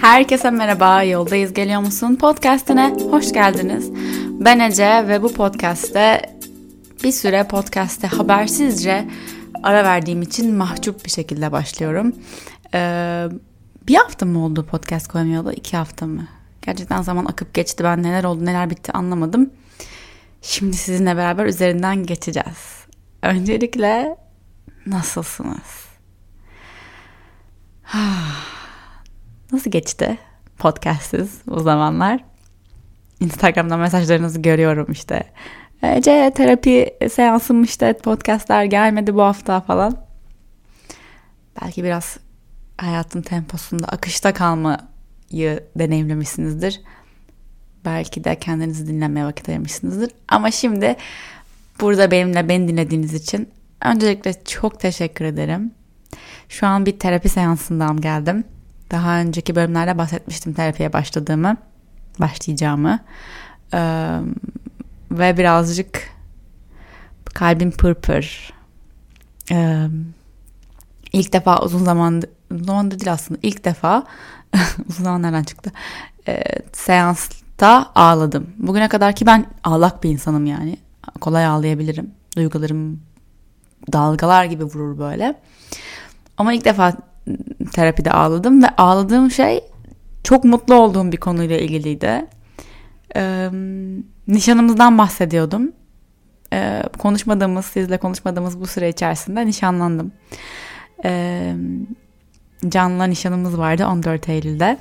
Herkese 0.00 0.50
merhaba, 0.50 1.02
Yoldayız 1.02 1.52
Geliyor 1.54 1.80
Musun 1.80 2.16
podcastine 2.16 2.94
hoş 3.10 3.32
geldiniz. 3.32 3.90
Ben 4.44 4.58
Ece 4.58 5.08
ve 5.08 5.22
bu 5.22 5.32
podcastte 5.32 6.36
bir 7.04 7.12
süre 7.12 7.48
podcast'te 7.48 8.06
habersizce 8.06 9.08
ara 9.62 9.84
verdiğim 9.84 10.22
için 10.22 10.54
mahcup 10.54 11.04
bir 11.04 11.10
şekilde 11.10 11.52
başlıyorum. 11.52 12.12
Ee, 12.74 13.26
bir 13.88 13.94
hafta 13.94 14.26
mı 14.26 14.44
oldu 14.44 14.66
podcast 14.66 15.08
koymayalı? 15.08 15.54
iki 15.54 15.76
hafta 15.76 16.06
mı? 16.06 16.28
Gerçekten 16.62 17.02
zaman 17.02 17.24
akıp 17.24 17.54
geçti. 17.54 17.84
Ben 17.84 18.02
neler 18.02 18.24
oldu 18.24 18.44
neler 18.44 18.70
bitti 18.70 18.92
anlamadım. 18.92 19.50
Şimdi 20.42 20.76
sizinle 20.76 21.16
beraber 21.16 21.46
üzerinden 21.46 22.06
geçeceğiz. 22.06 22.86
Öncelikle 23.22 24.16
nasılsınız? 24.86 25.86
Nasıl 29.52 29.70
geçti 29.70 30.18
podcastsız 30.58 31.42
o 31.50 31.60
zamanlar? 31.60 32.24
Instagram'dan 33.20 33.80
mesajlarınızı 33.80 34.42
görüyorum 34.42 34.92
işte. 34.92 35.22
Ece 35.82 36.32
terapi 36.34 36.94
seansım 37.10 37.62
işte 37.62 37.92
podcastler 37.92 38.64
gelmedi 38.64 39.14
bu 39.14 39.22
hafta 39.22 39.60
falan. 39.60 39.96
Belki 41.62 41.84
biraz 41.84 42.16
hayatın 42.78 43.22
temposunda 43.22 43.86
akışta 43.88 44.32
kalmayı 44.32 45.60
deneyimlemişsinizdir. 45.76 46.80
Belki 47.84 48.24
de 48.24 48.38
kendinizi 48.38 48.86
dinlemeye 48.86 49.26
vakit 49.26 49.48
ayırmışsınızdır. 49.48 50.10
Ama 50.28 50.50
şimdi 50.50 50.96
burada 51.80 52.10
benimle 52.10 52.48
beni 52.48 52.68
dinlediğiniz 52.68 53.14
için 53.14 53.48
öncelikle 53.84 54.44
çok 54.44 54.80
teşekkür 54.80 55.24
ederim. 55.24 55.72
Şu 56.48 56.66
an 56.66 56.86
bir 56.86 56.98
terapi 56.98 57.28
seansından 57.28 58.00
geldim. 58.00 58.44
Daha 58.92 59.20
önceki 59.20 59.56
bölümlerde 59.56 59.98
bahsetmiştim 59.98 60.52
terapiye 60.52 60.92
başladığımı, 60.92 61.56
başlayacağımı. 62.20 62.98
Ee, 63.74 64.18
ve 65.10 65.38
birazcık 65.38 66.10
kalbim 67.34 67.70
pırpır. 67.70 68.52
Ee, 69.50 69.86
ilk 71.12 71.32
defa 71.32 71.62
uzun 71.62 71.84
zamandır, 71.84 72.30
uzun 72.50 72.64
zamandır 72.64 73.00
değil 73.00 73.12
aslında 73.12 73.40
ilk 73.42 73.64
defa 73.64 74.04
uzun 74.88 75.04
zamanlardan 75.04 75.42
çıktı. 75.42 75.72
Ee, 76.28 76.42
seansta 76.72 77.92
ağladım. 77.94 78.50
Bugüne 78.58 78.88
kadar 78.88 79.14
ki 79.14 79.26
ben 79.26 79.46
ağlak 79.64 80.02
bir 80.02 80.10
insanım 80.10 80.46
yani. 80.46 80.76
Kolay 81.20 81.46
ağlayabilirim. 81.46 82.10
Duygularım 82.36 83.00
dalgalar 83.92 84.44
gibi 84.44 84.64
vurur 84.64 84.98
böyle. 84.98 85.40
Ama 86.38 86.52
ilk 86.52 86.64
defa 86.64 86.92
terapide 87.72 88.12
ağladım 88.12 88.62
ve 88.62 88.68
ağladığım 88.76 89.30
şey 89.30 89.60
çok 90.24 90.44
mutlu 90.44 90.74
olduğum 90.74 91.12
bir 91.12 91.16
konuyla 91.16 91.56
ilgiliydi. 91.56 92.26
Ee, 93.16 93.50
nişanımızdan 94.28 94.98
bahsediyordum. 94.98 95.72
Ee, 96.52 96.82
konuşmadığımız, 96.98 97.66
sizle 97.66 97.98
konuşmadığımız 97.98 98.60
bu 98.60 98.66
süre 98.66 98.88
içerisinde 98.88 99.46
nişanlandım. 99.46 100.12
Ee, 101.04 101.54
Can'la 102.68 103.04
nişanımız 103.04 103.58
vardı 103.58 103.86
14 103.86 104.28
Eylül'de. 104.28 104.78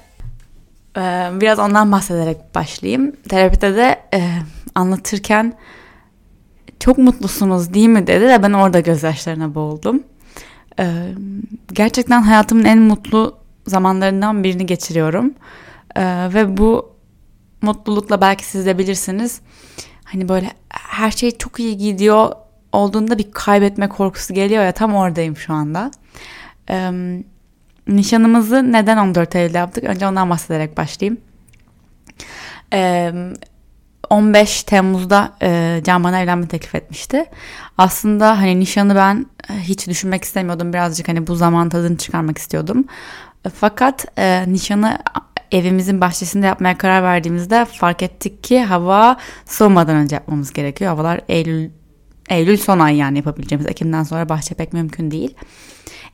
Ee, 0.97 1.29
biraz 1.41 1.59
ondan 1.59 1.91
bahsederek 1.91 2.55
başlayayım. 2.55 3.15
Terapide 3.29 3.75
de 3.75 3.99
e, 4.13 4.21
anlatırken 4.75 5.53
çok 6.79 6.97
mutlusunuz 6.97 7.73
değil 7.73 7.87
mi 7.87 8.07
dedi 8.07 8.25
de 8.25 8.43
ben 8.43 8.53
orada 8.53 8.79
gözyaşlarına 8.79 9.55
boğuldum. 9.55 10.03
Ee, 10.79 11.13
gerçekten 11.73 12.21
hayatımın 12.21 12.65
en 12.65 12.79
mutlu 12.79 13.37
zamanlarından 13.67 14.43
birini 14.43 14.65
geçiriyorum. 14.65 15.33
Ee, 15.95 16.29
ve 16.33 16.57
bu 16.57 16.91
mutlulukla 17.61 18.21
belki 18.21 18.45
siz 18.45 18.65
de 18.65 18.77
bilirsiniz. 18.77 19.41
Hani 20.03 20.29
böyle 20.29 20.51
her 20.69 21.11
şey 21.11 21.37
çok 21.37 21.59
iyi 21.59 21.77
gidiyor 21.77 22.31
olduğunda 22.71 23.17
bir 23.17 23.31
kaybetme 23.31 23.89
korkusu 23.89 24.33
geliyor 24.33 24.63
ya 24.63 24.71
tam 24.71 24.95
oradayım 24.95 25.37
şu 25.37 25.53
anda. 25.53 25.91
Ee, 26.69 26.91
nişanımızı 27.87 28.71
neden 28.71 28.97
14 28.97 29.35
Eylül'de 29.35 29.57
yaptık? 29.57 29.83
Önce 29.83 30.07
ondan 30.07 30.29
bahsederek 30.29 30.77
başlayayım. 30.77 31.17
Ee, 32.73 33.13
15 34.11 34.63
Temmuz'da 34.63 35.33
e, 35.41 35.81
Can 35.83 36.03
bana 36.03 36.21
evlenme 36.21 36.47
teklif 36.47 36.75
etmişti. 36.75 37.25
Aslında 37.77 38.37
hani 38.39 38.59
nişanı 38.59 38.95
ben 38.95 39.25
e, 39.49 39.53
hiç 39.53 39.87
düşünmek 39.87 40.23
istemiyordum. 40.23 40.73
Birazcık 40.73 41.07
hani 41.07 41.27
bu 41.27 41.35
zaman 41.35 41.69
tadını 41.69 41.97
çıkarmak 41.97 42.37
istiyordum. 42.37 42.85
E, 43.45 43.49
fakat 43.49 44.05
e, 44.17 44.45
nişanı 44.47 44.97
evimizin 45.51 46.01
bahçesinde 46.01 46.45
yapmaya 46.45 46.77
karar 46.77 47.03
verdiğimizde 47.03 47.65
fark 47.65 48.03
ettik 48.03 48.43
ki 48.43 48.61
hava 48.61 49.17
soğumadan 49.45 49.95
önce 49.95 50.15
yapmamız 50.15 50.53
gerekiyor. 50.53 50.91
Havalar 50.91 51.21
Eylül 51.29 51.69
Eylül 52.29 52.57
son 52.57 52.79
ay 52.79 52.95
yani 52.95 53.17
yapabileceğimiz. 53.17 53.67
Ekim'den 53.67 54.03
sonra 54.03 54.29
bahçe 54.29 54.55
pek 54.55 54.73
mümkün 54.73 55.11
değil. 55.11 55.35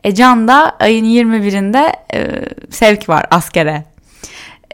E 0.03 0.16
Can 0.16 0.47
da 0.47 0.75
ayın 0.79 1.06
21'inde 1.06 1.94
e, 2.14 2.46
sevk 2.69 3.09
var 3.09 3.25
askere. 3.31 3.97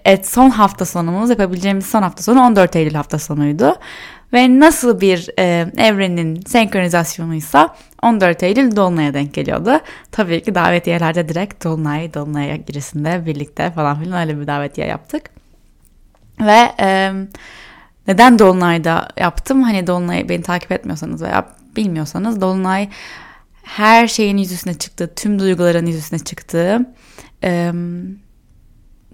Evet 0.05 0.27
son 0.29 0.49
hafta 0.49 0.85
sonumuz 0.85 1.29
yapabileceğimiz 1.29 1.85
son 1.85 2.01
hafta 2.01 2.23
sonu 2.23 2.41
14 2.41 2.75
Eylül 2.75 2.93
hafta 2.93 3.19
sonuydu. 3.19 3.75
Ve 4.33 4.59
nasıl 4.59 5.01
bir 5.01 5.29
e, 5.39 5.71
evrenin 5.77 6.41
senkronizasyonuysa 6.41 7.75
14 8.01 8.43
Eylül 8.43 8.75
Dolunay'a 8.75 9.13
denk 9.13 9.33
geliyordu. 9.33 9.79
Tabii 10.11 10.43
ki 10.43 10.55
davetiyelerde 10.55 11.29
direkt 11.29 11.63
Dolunay, 11.63 12.13
Dolunay'a 12.13 12.55
girisinde 12.55 13.25
birlikte 13.25 13.71
falan 13.71 13.99
filan 13.99 14.21
öyle 14.21 14.41
bir 14.41 14.47
davetiye 14.47 14.87
yaptık. 14.87 15.29
Ve 16.39 16.71
e, 16.79 17.11
neden 18.07 18.39
Dolunay'da 18.39 19.07
yaptım? 19.17 19.63
Hani 19.63 19.87
Dolunay 19.87 20.29
beni 20.29 20.41
takip 20.41 20.71
etmiyorsanız 20.71 21.21
veya 21.21 21.47
bilmiyorsanız 21.75 22.41
Dolunay 22.41 22.89
her 23.63 24.07
şeyin 24.07 24.37
yüzüne 24.37 24.73
çıktığı, 24.73 25.15
tüm 25.15 25.39
duyguların 25.39 25.85
yüzüne 25.85 26.19
çıktığı, 26.19 26.79
e, 27.43 27.71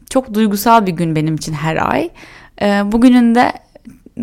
çok 0.09 0.33
duygusal 0.33 0.85
bir 0.85 0.91
gün 0.91 1.15
benim 1.15 1.35
için 1.35 1.53
her 1.53 1.91
ay. 1.91 2.09
E, 2.61 2.91
bugünün 2.91 3.35
de 3.35 3.53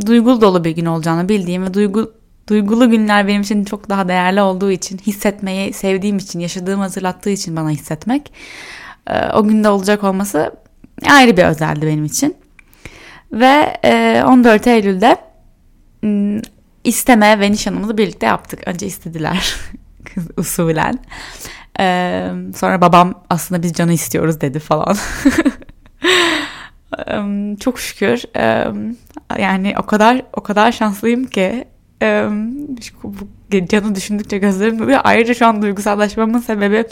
duygulu 0.07 0.41
dolu 0.41 0.65
bir 0.65 0.71
gün 0.71 0.87
olacağını 0.87 1.29
bildiğim 1.29 1.65
ve 1.65 1.75
duygu, 1.75 2.13
duygulu 2.49 2.91
günler 2.91 3.29
benim 3.29 3.43
için 3.43 3.65
çok 3.65 3.89
daha 3.89 4.09
değerli 4.09 4.41
olduğu 4.41 4.71
için, 4.71 4.99
hissetmeyi 4.99 5.73
sevdiğim 5.73 6.17
için, 6.17 6.41
yaşadığım 6.41 6.81
hatırlattığı 6.81 7.31
için 7.31 7.57
bana 7.57 7.71
hissetmek. 7.71 8.33
E, 9.07 9.33
o 9.33 9.45
günde 9.45 9.69
olacak 9.69 10.05
olması 10.05 10.55
ayrı 11.11 11.37
bir 11.37 11.45
özeldi 11.45 11.87
benim 11.87 12.05
için. 12.05 12.37
Ve 13.33 13.77
e, 13.85 14.23
14 14.27 14.67
Eylül'de 14.67 15.17
isteme 16.85 17.41
ve 17.41 17.53
nişanımızı 17.53 17.99
birlikte 17.99 18.27
yaptık. 18.27 18.69
Önce 18.69 18.87
istediler 18.87 19.57
usulen. 20.37 20.99
Ee, 21.81 22.31
sonra 22.57 22.81
babam 22.81 23.15
aslında 23.31 23.63
biz 23.63 23.73
canı 23.73 23.93
istiyoruz 23.93 24.41
dedi 24.41 24.59
falan. 24.59 24.97
çok 27.61 27.81
şükür 27.81 28.23
yani 29.39 29.75
o 29.79 29.87
kadar 29.87 30.23
o 30.33 30.41
kadar 30.43 30.73
şanslıyım 30.73 31.25
ki 31.25 31.65
canı 33.69 33.95
düşündükçe 33.95 34.39
gözlerim 34.39 34.79
doluyor. 34.79 35.01
Ayrıca 35.05 35.35
şu 35.35 35.47
an 35.47 35.63
duygusallaşmamın 35.63 36.39
sebebi 36.39 36.85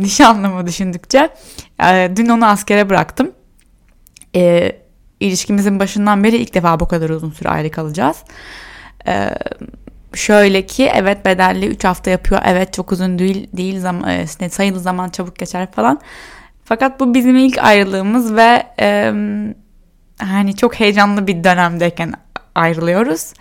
nişanlımı 0.00 0.66
düşündükçe. 0.66 1.28
Dün 2.16 2.28
onu 2.28 2.46
askere 2.46 2.90
bıraktım. 2.90 3.32
E, 4.36 4.72
ilişkimizin 5.20 5.80
başından 5.80 6.24
beri 6.24 6.36
ilk 6.36 6.54
defa 6.54 6.80
bu 6.80 6.88
kadar 6.88 7.10
uzun 7.10 7.30
süre 7.30 7.48
ayrı 7.48 7.70
kalacağız. 7.70 8.16
E, 9.06 9.30
şöyle 10.14 10.66
ki 10.66 10.90
evet 10.94 11.24
bedelli 11.24 11.66
3 11.66 11.84
hafta 11.84 12.10
yapıyor. 12.10 12.40
Evet 12.44 12.72
çok 12.72 12.92
uzun 12.92 13.18
değil, 13.18 13.48
değil 13.52 13.80
zaman, 13.80 14.24
sayılı 14.50 14.80
zaman 14.80 15.08
çabuk 15.08 15.38
geçer 15.38 15.70
falan. 15.70 16.00
Fakat 16.64 17.00
bu 17.00 17.14
bizim 17.14 17.36
ilk 17.36 17.58
ayrılığımız 17.58 18.34
ve 18.34 18.66
e, 18.80 19.12
hani 20.18 20.56
çok 20.56 20.80
heyecanlı 20.80 21.26
bir 21.26 21.44
dönemdeyken 21.44 22.12
ayrılıyoruz. 22.54 23.32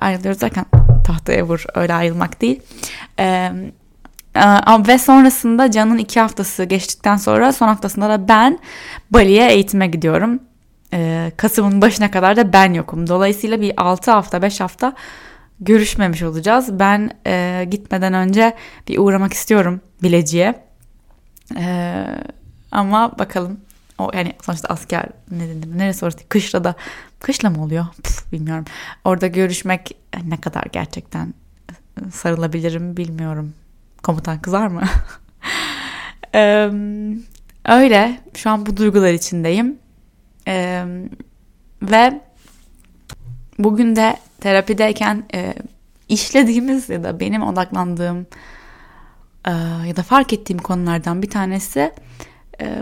Ayrılıyoruz 0.00 0.40
derken 0.40 0.64
tahtaya 1.06 1.44
vur 1.44 1.64
öyle 1.74 1.94
ayrılmak 1.94 2.40
değil. 2.40 2.62
E, 3.18 3.52
ve 4.88 4.98
sonrasında 4.98 5.70
Can'ın 5.70 5.98
iki 5.98 6.20
haftası 6.20 6.64
geçtikten 6.64 7.16
sonra 7.16 7.52
son 7.52 7.68
haftasında 7.68 8.08
da 8.08 8.28
ben 8.28 8.58
Bali'ye 9.10 9.52
eğitime 9.52 9.86
gidiyorum. 9.86 10.40
E, 10.92 11.32
Kasım'ın 11.36 11.82
başına 11.82 12.10
kadar 12.10 12.36
da 12.36 12.52
ben 12.52 12.72
yokum. 12.72 13.08
Dolayısıyla 13.08 13.60
bir 13.60 13.72
6 13.76 14.10
hafta 14.10 14.42
5 14.42 14.60
hafta 14.60 14.92
görüşmemiş 15.60 16.22
olacağız. 16.22 16.78
Ben 16.78 17.10
e, 17.26 17.64
gitmeden 17.70 18.14
önce 18.14 18.54
bir 18.88 18.98
uğramak 18.98 19.32
istiyorum 19.32 19.80
Bilecik'e. 20.02 20.71
Ee, 21.56 22.06
ama 22.72 23.18
bakalım. 23.18 23.60
O 23.98 24.10
yani 24.14 24.32
sonuçta 24.42 24.68
asker 24.68 25.04
ne 25.30 25.48
dedim 25.48 25.78
neresi 25.78 26.04
orası 26.04 26.28
kışla 26.28 26.64
da 26.64 26.74
kışla 27.20 27.50
mı 27.50 27.62
oluyor 27.64 27.86
Puf, 28.02 28.32
bilmiyorum. 28.32 28.64
Orada 29.04 29.26
görüşmek 29.26 29.96
ne 30.24 30.36
kadar 30.36 30.64
gerçekten 30.72 31.34
sarılabilirim 32.12 32.96
bilmiyorum. 32.96 33.54
Komutan 34.02 34.38
kızar 34.38 34.66
mı? 34.66 34.82
ee, 36.34 36.70
öyle 37.64 38.20
şu 38.34 38.50
an 38.50 38.66
bu 38.66 38.76
duygular 38.76 39.12
içindeyim. 39.12 39.78
Ee, 40.48 40.84
ve 41.82 42.20
bugün 43.58 43.96
de 43.96 44.16
terapideyken 44.40 45.24
e, 45.34 45.54
işlediğimiz 46.08 46.88
ya 46.88 47.04
da 47.04 47.20
benim 47.20 47.42
odaklandığım 47.42 48.26
ya 49.86 49.96
da 49.96 50.02
fark 50.02 50.32
ettiğim 50.32 50.58
konulardan 50.58 51.22
bir 51.22 51.30
tanesi 51.30 51.92
e, 52.60 52.78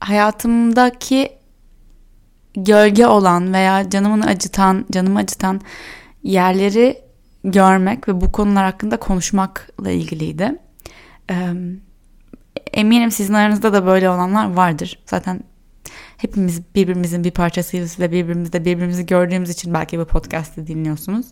hayatımdaki 0.00 1.32
gölge 2.56 3.06
olan 3.06 3.52
veya 3.52 3.90
canımın 3.90 4.20
acıtan, 4.20 4.86
canımı 4.92 5.18
acıtan 5.18 5.60
yerleri 6.22 7.00
görmek 7.44 8.08
ve 8.08 8.20
bu 8.20 8.32
konular 8.32 8.64
hakkında 8.64 8.96
konuşmakla 8.96 9.90
ilgiliydi. 9.90 10.58
Eminim 12.72 13.10
sizin 13.10 13.34
aranızda 13.34 13.72
da 13.72 13.86
böyle 13.86 14.10
olanlar 14.10 14.52
vardır. 14.52 14.98
Zaten 15.06 15.40
hepimiz 16.16 16.74
birbirimizin 16.74 17.24
bir 17.24 17.30
parçasıyız 17.30 18.00
ve 18.00 18.12
birbirimizde 18.12 18.64
birbirimizi 18.64 19.06
gördüğümüz 19.06 19.50
için 19.50 19.74
belki 19.74 19.98
bu 19.98 20.04
podcast'ı 20.04 20.66
dinliyorsunuz. 20.66 21.26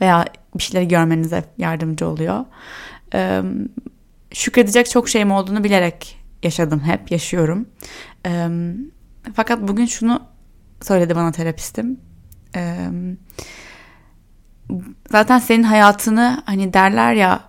Veya 0.00 0.24
bir 0.54 0.62
şeyleri 0.62 0.88
görmenize 0.88 1.44
yardımcı 1.58 2.08
oluyor. 2.08 2.44
Şükredecek 4.32 4.90
çok 4.90 5.08
şeyim 5.08 5.30
olduğunu 5.30 5.64
bilerek 5.64 6.18
yaşadım 6.42 6.80
hep, 6.80 7.10
yaşıyorum. 7.10 7.68
Fakat 9.34 9.68
bugün 9.68 9.86
şunu 9.86 10.22
söyledi 10.82 11.16
bana 11.16 11.32
terapistim. 11.32 12.00
Zaten 15.10 15.38
senin 15.38 15.62
hayatını 15.62 16.42
hani 16.46 16.72
derler 16.72 17.14
ya 17.14 17.40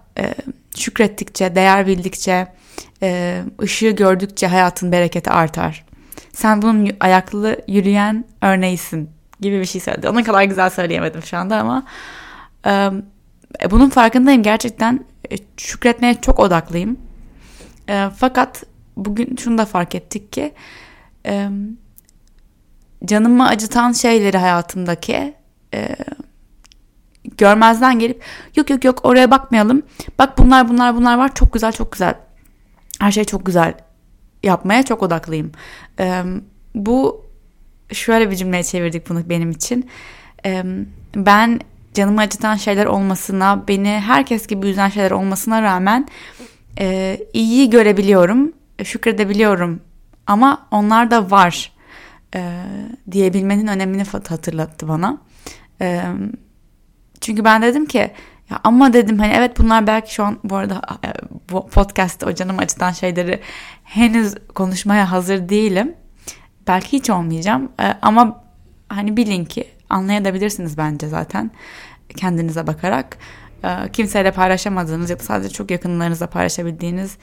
şükrettikçe, 0.77 1.55
değer 1.55 1.87
bildikçe, 1.87 2.47
ışığı 3.61 3.89
gördükçe 3.89 4.47
hayatın 4.47 4.91
bereketi 4.91 5.31
artar. 5.31 5.85
Sen 6.33 6.61
bunun 6.61 6.89
ayaklı 6.99 7.61
yürüyen 7.67 8.25
örneğisin 8.41 9.09
gibi 9.39 9.59
bir 9.59 9.65
şey 9.65 9.81
söyledi. 9.81 10.09
Ona 10.09 10.23
kadar 10.23 10.43
güzel 10.43 10.69
söyleyemedim 10.69 11.21
şu 11.21 11.37
anda 11.37 11.57
ama 11.57 11.83
e, 12.65 12.91
bunun 13.71 13.89
farkındayım. 13.89 14.43
Gerçekten 14.43 15.05
e, 15.31 15.35
şükretmeye 15.57 16.21
çok 16.21 16.39
odaklıyım. 16.39 16.97
E, 17.89 18.07
fakat 18.17 18.63
bugün 18.97 19.35
şunu 19.35 19.57
da 19.57 19.65
fark 19.65 19.95
ettik 19.95 20.33
ki 20.33 20.53
e, 21.25 21.49
canımı 23.05 23.47
acıtan 23.47 23.91
şeyleri 23.91 24.37
hayatımdaki 24.37 25.33
e, 25.73 25.95
görmezden 27.37 27.99
gelip 27.99 28.23
yok 28.55 28.69
yok 28.69 28.83
yok 28.83 28.99
oraya 29.03 29.31
bakmayalım. 29.31 29.81
Bak 30.19 30.37
bunlar 30.37 30.69
bunlar 30.69 30.95
bunlar 30.95 31.17
var 31.17 31.35
çok 31.35 31.53
güzel 31.53 31.71
çok 31.71 31.91
güzel. 31.91 32.15
Her 32.99 33.11
şey 33.11 33.23
çok 33.23 33.45
güzel 33.45 33.73
yapmaya 34.43 34.83
çok 34.83 35.03
odaklıyım. 35.03 35.51
E, 35.99 36.23
bu 36.75 37.26
şöyle 37.91 38.31
bir 38.31 38.35
cümleye 38.35 38.63
çevirdik 38.63 39.09
bunu 39.09 39.29
benim 39.29 39.51
için. 39.51 39.89
Ben 41.15 41.59
canımı 41.93 42.21
acıtan 42.21 42.55
şeyler 42.55 42.85
olmasına, 42.85 43.67
beni 43.67 43.89
herkes 43.89 44.47
gibi 44.47 44.67
üzen 44.67 44.89
şeyler 44.89 45.11
olmasına 45.11 45.61
rağmen 45.61 46.07
e, 46.79 47.19
iyi 47.33 47.69
görebiliyorum, 47.69 48.53
şükredebiliyorum. 48.83 49.81
Ama 50.27 50.67
onlar 50.71 51.11
da 51.11 51.31
var 51.31 51.71
e, 52.35 52.63
diyebilmenin 53.11 53.67
önemini 53.67 54.03
hatırlattı 54.03 54.87
bana. 54.87 55.17
Çünkü 57.21 57.43
ben 57.45 57.61
dedim 57.61 57.85
ki 57.85 58.11
ya 58.49 58.59
ama 58.63 58.93
dedim 58.93 59.19
hani 59.19 59.33
evet 59.33 59.59
bunlar 59.59 59.87
belki 59.87 60.13
şu 60.13 60.23
an 60.23 60.39
bu 60.43 60.55
arada 60.55 60.81
e, 61.05 61.09
bu 61.51 61.67
podcast 61.67 62.23
o 62.23 62.33
canım 62.33 62.59
acıtan 62.59 62.91
şeyleri 62.91 63.41
henüz 63.83 64.35
konuşmaya 64.55 65.11
hazır 65.11 65.49
değilim. 65.49 65.95
Belki 66.67 66.97
hiç 66.97 67.09
olmayacağım 67.09 67.71
e, 67.79 67.93
ama 68.01 68.43
hani 68.89 69.17
bilin 69.17 69.45
ki 69.45 69.67
anlayabilirsiniz 69.89 70.77
bence 70.77 71.07
zaten 71.07 71.51
kendinize 72.17 72.67
bakarak. 72.67 73.17
E, 73.63 73.91
kimseyle 73.93 74.31
paylaşamadığınız 74.31 75.09
ya 75.09 75.19
da 75.19 75.23
sadece 75.23 75.49
çok 75.49 75.71
yakınlarınızla 75.71 76.27
paylaşabildiğiniz 76.27 77.17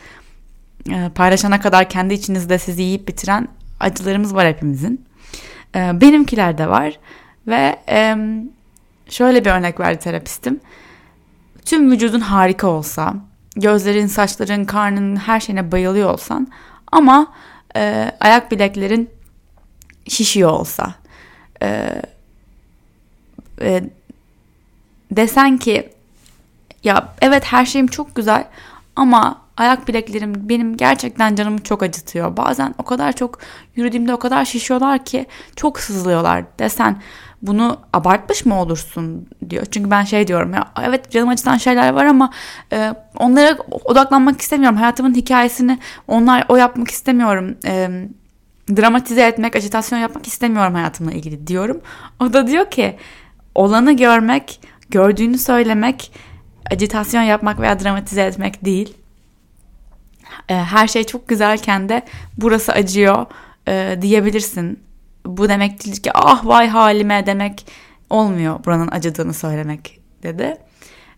e, 0.91 1.11
paylaşana 1.15 1.61
kadar 1.61 1.89
kendi 1.89 2.15
içinizde 2.15 2.59
sizi 2.59 2.83
yiyip 2.83 3.09
bitiren 3.09 3.49
acılarımız 3.81 4.35
var 4.35 4.47
hepimizin. 4.47 5.05
E, 5.75 6.01
benimkiler 6.01 6.59
de 6.59 6.69
var 6.69 6.99
ve 7.47 7.79
şöyle 9.09 9.45
bir 9.45 9.51
örnek 9.51 9.81
verdi 9.81 9.99
terapistim. 9.99 10.61
Tüm 11.65 11.91
vücudun 11.91 12.21
harika 12.21 12.67
olsa, 12.67 13.15
gözlerin, 13.57 14.07
saçların, 14.07 14.65
karnın 14.65 15.17
her 15.17 15.41
şeyine 15.41 15.73
bayılıyor 15.73 16.11
olsan 16.11 16.49
ama 16.93 17.33
ayak 18.21 18.53
bileklerin 18.53 19.11
şişiyor 20.09 20.51
olsa, 20.51 20.95
desen 25.13 25.59
ki 25.59 25.89
ya 26.85 27.15
evet 27.21 27.45
her 27.45 27.67
şeyim 27.67 27.87
çok 27.87 28.15
güzel 28.15 28.45
ama 28.97 29.45
ayak 29.57 29.89
bileklerim 29.89 30.49
benim 30.49 30.77
gerçekten 30.77 31.35
canımı 31.35 31.63
çok 31.63 31.83
acıtıyor. 31.83 32.37
Bazen 32.37 32.75
o 32.79 32.83
kadar 32.83 33.13
çok 33.13 33.39
yürüdüğümde 33.77 34.15
o 34.15 34.19
kadar 34.19 34.45
şişiyorlar 34.45 35.05
ki 35.05 35.27
çok 35.57 35.81
sızlıyorlar 35.81 36.45
desen 36.59 37.03
bunu 37.43 37.79
abartmış 37.93 38.47
mı 38.47 38.61
olursun 38.61 39.27
diyor. 39.51 39.67
Çünkü 39.71 39.91
ben 39.91 40.05
şey 40.05 40.27
diyorum 40.27 40.55
ya 40.55 40.65
evet 40.83 41.11
canım 41.11 41.29
acıtan 41.29 41.57
şeyler 41.57 41.93
var 41.93 42.05
ama 42.05 42.31
e, 42.73 42.95
onlara 43.19 43.59
odaklanmak 43.85 44.41
istemiyorum. 44.41 44.79
Hayatımın 44.79 45.15
hikayesini 45.15 45.79
onlar 46.09 46.45
o 46.49 46.57
yapmak 46.57 46.91
istemiyorum. 46.91 47.57
E, 47.67 47.91
dramatize 48.69 49.23
etmek, 49.23 49.57
ajitasyon 49.57 49.99
yapmak 49.99 50.27
istemiyorum 50.27 50.75
hayatımla 50.75 51.13
ilgili 51.13 51.47
diyorum. 51.47 51.81
O 52.21 52.33
da 52.33 52.47
diyor 52.47 52.71
ki 52.71 52.97
olanı 53.55 53.97
görmek, 53.97 54.61
gördüğünü 54.91 55.39
söylemek, 55.39 56.13
acitasyon 56.73 57.23
yapmak 57.23 57.61
veya 57.61 57.81
dramatize 57.81 58.23
etmek 58.23 58.65
değil. 58.65 58.95
E, 60.49 60.55
her 60.55 60.89
şey 60.89 61.05
çok 61.05 61.29
güzelken 61.29 61.89
de 61.89 62.03
burası 62.39 62.73
acıyor 62.73 63.27
e, 63.69 63.99
diyebilirsin. 64.03 64.81
Bu 65.27 65.49
demek 65.49 65.85
değil 65.85 65.97
ki 65.97 66.11
ah 66.15 66.47
vay 66.47 66.69
halime 66.69 67.27
demek 67.27 67.67
olmuyor 68.11 68.65
buranın 68.65 68.89
acıdığını 68.89 69.35
söylemek 69.35 70.01
dedi. 70.23 70.57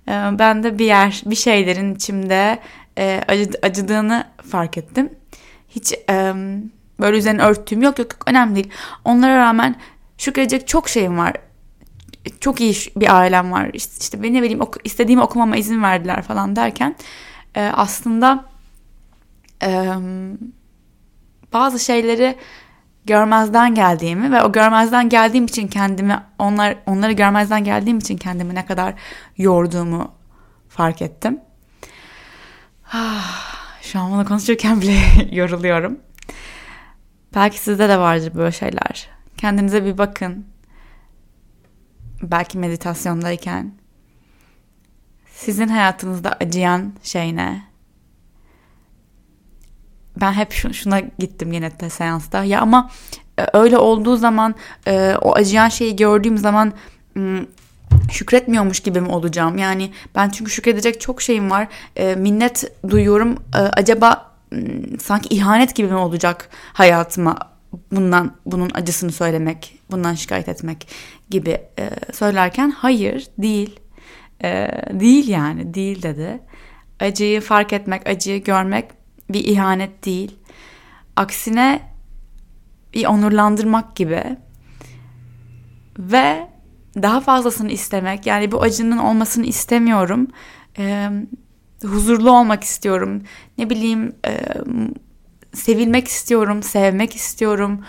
E, 0.08 0.12
ben 0.12 0.62
de 0.62 0.78
bir 0.78 0.86
yer 0.86 1.22
bir 1.26 1.36
şeylerin 1.36 1.94
içimde 1.94 2.58
e, 2.98 3.22
acı, 3.28 3.50
acıdığını 3.62 4.24
fark 4.50 4.78
ettim. 4.78 5.10
Hiç 5.68 5.94
böyle 7.00 7.18
üzerine 7.18 7.42
örttüğüm 7.42 7.82
yok 7.82 7.98
yok 7.98 8.08
önemli 8.26 8.54
değil. 8.54 8.70
Onlara 9.04 9.38
rağmen 9.38 9.76
şükredecek 10.18 10.68
çok 10.68 10.88
şeyim 10.88 11.18
var 11.18 11.32
çok 12.40 12.60
iyi 12.60 12.74
bir 12.96 13.16
ailem 13.16 13.52
var 13.52 13.70
işte, 13.72 13.92
işte 14.00 14.18
ne 14.18 14.42
bileyim 14.42 14.60
oku, 14.60 14.78
istediğimi 14.84 15.22
okumama 15.22 15.56
izin 15.56 15.82
verdiler 15.82 16.22
falan 16.22 16.56
derken 16.56 16.96
e, 17.54 17.60
aslında 17.74 18.44
e, 19.62 19.94
bazı 21.52 21.78
şeyleri 21.84 22.36
görmezden 23.04 23.74
geldiğimi 23.74 24.32
ve 24.32 24.42
o 24.42 24.52
görmezden 24.52 25.08
geldiğim 25.08 25.44
için 25.44 25.68
kendimi 25.68 26.18
onlar 26.38 26.76
onları 26.86 27.12
görmezden 27.12 27.64
geldiğim 27.64 27.98
için 27.98 28.16
kendimi 28.16 28.54
ne 28.54 28.66
kadar 28.66 28.94
yorduğumu 29.38 30.12
fark 30.68 31.02
ettim. 31.02 31.40
Ah, 32.92 33.80
şu 33.82 34.00
an 34.00 34.12
bunu 34.12 34.24
konuşurken 34.24 34.80
bile 34.80 34.98
yoruluyorum. 35.32 35.98
Belki 37.36 37.58
sizde 37.58 37.88
de 37.88 37.98
vardır 37.98 38.34
böyle 38.34 38.52
şeyler. 38.52 39.08
Kendinize 39.36 39.84
bir 39.84 39.98
bakın 39.98 40.46
belki 42.22 42.58
meditasyondayken 42.58 43.72
sizin 45.32 45.68
hayatınızda 45.68 46.32
acıyan 46.40 46.92
şey 47.02 47.36
ne? 47.36 47.62
Ben 50.20 50.32
hep 50.32 50.52
şuna 50.52 51.00
gittim 51.00 51.52
yine 51.52 51.80
de 51.80 51.90
seansta. 51.90 52.44
Ya 52.44 52.60
ama 52.60 52.90
e, 53.38 53.46
öyle 53.52 53.78
olduğu 53.78 54.16
zaman 54.16 54.54
e, 54.86 55.14
o 55.20 55.34
acıyan 55.34 55.68
şeyi 55.68 55.96
gördüğüm 55.96 56.38
zaman 56.38 56.72
şükretmiyormuş 58.10 58.80
gibi 58.80 59.00
mi 59.00 59.08
olacağım? 59.08 59.58
Yani 59.58 59.92
ben 60.14 60.28
çünkü 60.28 60.50
şükredecek 60.50 61.00
çok 61.00 61.22
şeyim 61.22 61.50
var. 61.50 61.68
E, 61.96 62.14
minnet 62.14 62.72
duyuyorum. 62.88 63.36
Acaba 63.52 64.25
sanki 65.00 65.34
ihanet 65.34 65.74
gibi 65.74 65.88
mi 65.88 65.94
olacak 65.94 66.48
hayatıma 66.72 67.56
bundan 67.92 68.36
bunun 68.46 68.70
acısını 68.74 69.12
söylemek, 69.12 69.78
bundan 69.90 70.14
şikayet 70.14 70.48
etmek 70.48 70.88
gibi 71.30 71.60
e, 71.78 71.90
söylerken 72.12 72.70
hayır 72.70 73.26
değil. 73.38 73.80
E, 74.44 74.70
değil 74.92 75.28
yani 75.28 75.74
değil 75.74 76.02
dedi. 76.02 76.40
Acıyı 77.00 77.40
fark 77.40 77.72
etmek, 77.72 78.06
acıyı 78.08 78.44
görmek 78.44 78.90
bir 79.30 79.44
ihanet 79.44 80.04
değil. 80.04 80.38
Aksine 81.16 81.80
bir 82.94 83.06
onurlandırmak 83.06 83.96
gibi. 83.96 84.22
Ve 85.98 86.48
daha 87.02 87.20
fazlasını 87.20 87.70
istemek 87.70 88.26
yani 88.26 88.52
bu 88.52 88.62
acının 88.62 88.98
olmasını 88.98 89.46
istemiyorum. 89.46 90.28
Huzurlu 91.84 92.38
olmak 92.38 92.64
istiyorum. 92.64 93.22
Ne 93.58 93.70
bileyim 93.70 94.12
e, 94.26 94.40
sevilmek 95.52 96.08
istiyorum, 96.08 96.62
sevmek 96.62 97.16
istiyorum. 97.16 97.80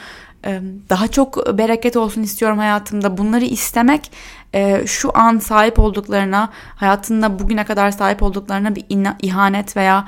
E, 0.46 0.62
daha 0.90 1.08
çok 1.08 1.58
bereket 1.58 1.98
olsun 1.98 2.24
istiyorum 2.24 2.58
hayatımda. 2.58 3.18
Bunları 3.18 3.46
istemek 3.46 4.12
e, 4.54 4.88
şu 4.88 5.18
an 5.18 5.38
sahip 5.38 5.80
olduklarına, 5.80 6.50
hayatında 6.76 7.40
bugüne 7.40 7.66
kadar 7.66 7.92
sahip 7.92 8.24
olduklarına 8.24 8.76
bir 8.76 8.86
ihanet 9.22 9.78
veya 9.78 10.08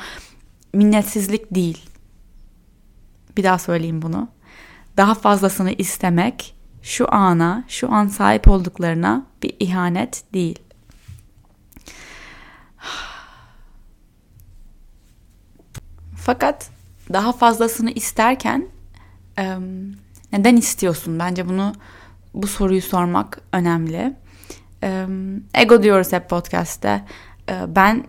minnetsizlik 0.74 1.56
değil. 1.56 1.86
Bir 3.38 3.44
daha 3.44 3.60
söyleyeyim 3.60 4.02
bunu. 4.02 4.28
Daha 4.98 5.14
fazlasını 5.14 5.72
istemek 5.72 6.56
şu 6.82 7.14
ana, 7.14 7.64
şu 7.68 7.92
an 7.92 8.08
sahip 8.08 8.48
olduklarına 8.48 9.26
bir 9.44 9.56
ihanet 9.60 10.24
değil. 10.34 10.60
Fakat 16.24 16.70
daha 17.14 17.32
fazlasını 17.32 17.92
isterken 17.92 18.68
neden 20.34 20.56
istiyorsun? 20.58 21.20
Bence 21.20 21.50
bunu 21.50 21.74
bu 22.34 22.48
soruyu 22.48 22.82
sormak 22.82 23.42
önemli. 23.54 24.14
Ego 25.54 25.84
diyoruz 25.84 26.14
hep 26.14 26.30
podcast'te. 26.30 27.06
Ben 27.68 28.06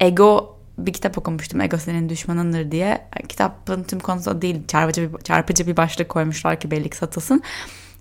ego 0.00 0.58
bir 0.78 0.92
kitap 0.92 1.18
okumuştum. 1.18 1.60
Ego 1.60 1.76
senin 1.76 2.08
düşmanındır 2.08 2.70
diye. 2.70 3.08
Kitabın 3.28 3.82
tüm 3.82 4.00
konusu 4.00 4.42
değil. 4.42 4.66
Çarpıcı 4.68 5.12
bir, 5.12 5.18
çarpıcı 5.18 5.66
bir 5.66 5.76
başlık 5.76 6.08
koymuşlar 6.08 6.60
ki 6.60 6.70
belli 6.70 6.90
satılsın. 6.94 7.42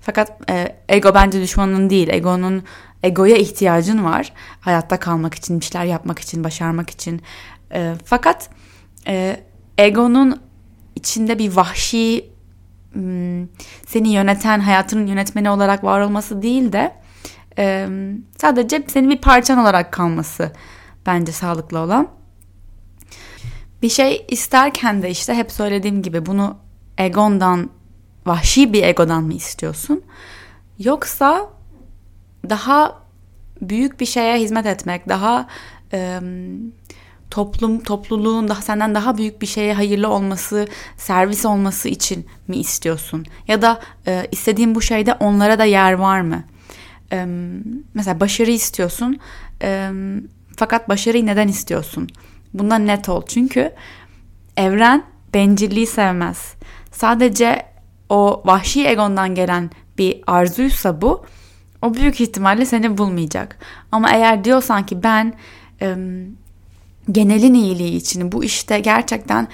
Fakat 0.01 0.49
e, 0.49 0.75
ego 0.89 1.13
bence 1.13 1.41
düşmanın 1.41 1.89
değil. 1.89 2.09
Egonun 2.09 2.63
egoya 3.03 3.35
ihtiyacın 3.35 4.05
var. 4.05 4.33
Hayatta 4.59 4.99
kalmak 4.99 5.35
için, 5.35 5.59
bir 5.59 5.65
şeyler 5.65 5.85
yapmak 5.85 6.19
için, 6.19 6.43
başarmak 6.43 6.89
için. 6.89 7.21
E, 7.73 7.95
fakat 8.05 8.49
e, 9.07 9.43
egonun 9.77 10.41
içinde 10.95 11.39
bir 11.39 11.55
vahşi 11.55 12.29
hmm, 12.93 13.47
seni 13.87 14.09
yöneten, 14.09 14.59
hayatının 14.59 15.07
yönetmeni 15.07 15.49
olarak 15.49 15.83
var 15.83 16.01
olması 16.01 16.41
değil 16.41 16.71
de 16.71 16.95
e, 17.57 17.87
sadece 18.37 18.83
senin 18.87 19.09
bir 19.09 19.17
parçan 19.17 19.57
olarak 19.57 19.93
kalması 19.93 20.51
bence 21.05 21.31
sağlıklı 21.31 21.79
olan. 21.79 22.07
Bir 23.81 23.89
şey 23.89 24.25
isterken 24.27 25.01
de 25.01 25.09
işte 25.09 25.33
hep 25.33 25.51
söylediğim 25.51 26.01
gibi 26.01 26.25
bunu 26.25 26.57
egondan, 26.97 27.69
vahşi 28.25 28.73
bir 28.73 28.83
egodan 28.83 29.23
mı 29.23 29.33
istiyorsun? 29.33 30.03
Yoksa 30.79 31.49
daha 32.49 32.99
büyük 33.61 33.99
bir 33.99 34.05
şeye 34.05 34.39
hizmet 34.39 34.65
etmek, 34.65 35.09
daha 35.09 35.47
e, 35.93 36.19
toplum 37.31 37.83
topluluğun 37.83 38.47
daha 38.47 38.61
senden 38.61 38.95
daha 38.95 39.17
büyük 39.17 39.41
bir 39.41 39.47
şeye 39.47 39.73
hayırlı 39.73 40.07
olması, 40.09 40.67
servis 40.97 41.45
olması 41.45 41.89
için 41.89 42.25
mi 42.47 42.57
istiyorsun? 42.57 43.25
Ya 43.47 43.61
da 43.61 43.79
e, 44.07 44.27
istediğin 44.31 44.75
bu 44.75 44.81
şeyde 44.81 45.13
onlara 45.13 45.59
da 45.59 45.65
yer 45.65 45.93
var 45.93 46.21
mı? 46.21 46.43
E, 47.11 47.25
mesela 47.93 48.19
başarı 48.19 48.51
istiyorsun. 48.51 49.19
E, 49.61 49.91
fakat 50.57 50.89
başarıyı 50.89 51.25
neden 51.25 51.47
istiyorsun? 51.47 52.07
Bundan 52.53 52.87
net 52.87 53.09
ol. 53.09 53.21
Çünkü 53.27 53.73
evren 54.57 55.03
bencilliği 55.33 55.87
sevmez. 55.87 56.53
Sadece 56.91 57.65
o 58.09 58.41
vahşi 58.45 58.87
egondan 58.87 59.35
gelen 59.35 59.69
bir 59.97 60.21
arzuysa 60.27 61.01
bu 61.01 61.25
o 61.81 61.93
büyük 61.93 62.21
ihtimalle 62.21 62.65
seni 62.65 62.97
bulmayacak. 62.97 63.57
Ama 63.91 64.11
eğer 64.11 64.43
diyorsan 64.43 64.85
ki 64.85 65.03
ben 65.03 65.33
genelin 67.11 67.53
iyiliği 67.53 67.95
için 67.95 68.31
bu 68.31 68.43
işte 68.43 68.79
gerçekten 68.79 69.47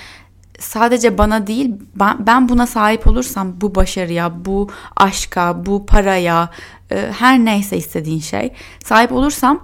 sadece 0.59 1.17
bana 1.17 1.47
değil 1.47 1.73
ben 2.19 2.49
buna 2.49 2.67
sahip 2.67 3.07
olursam 3.07 3.61
bu 3.61 3.75
başarıya, 3.75 4.45
bu 4.45 4.69
aşka, 4.95 5.65
bu 5.65 5.85
paraya, 5.85 6.49
e, 6.91 7.11
her 7.17 7.39
neyse 7.39 7.77
istediğin 7.77 8.19
şey 8.19 8.53
sahip 8.83 9.11
olursam 9.11 9.63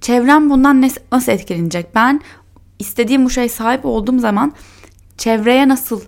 çevrem 0.00 0.50
bundan 0.50 0.90
nasıl 1.12 1.32
etkilenecek? 1.32 1.94
Ben 1.94 2.20
istediğim 2.78 3.24
bu 3.24 3.30
şey 3.30 3.48
sahip 3.48 3.84
olduğum 3.84 4.18
zaman 4.18 4.52
çevreye 5.18 5.68
nasıl 5.68 6.00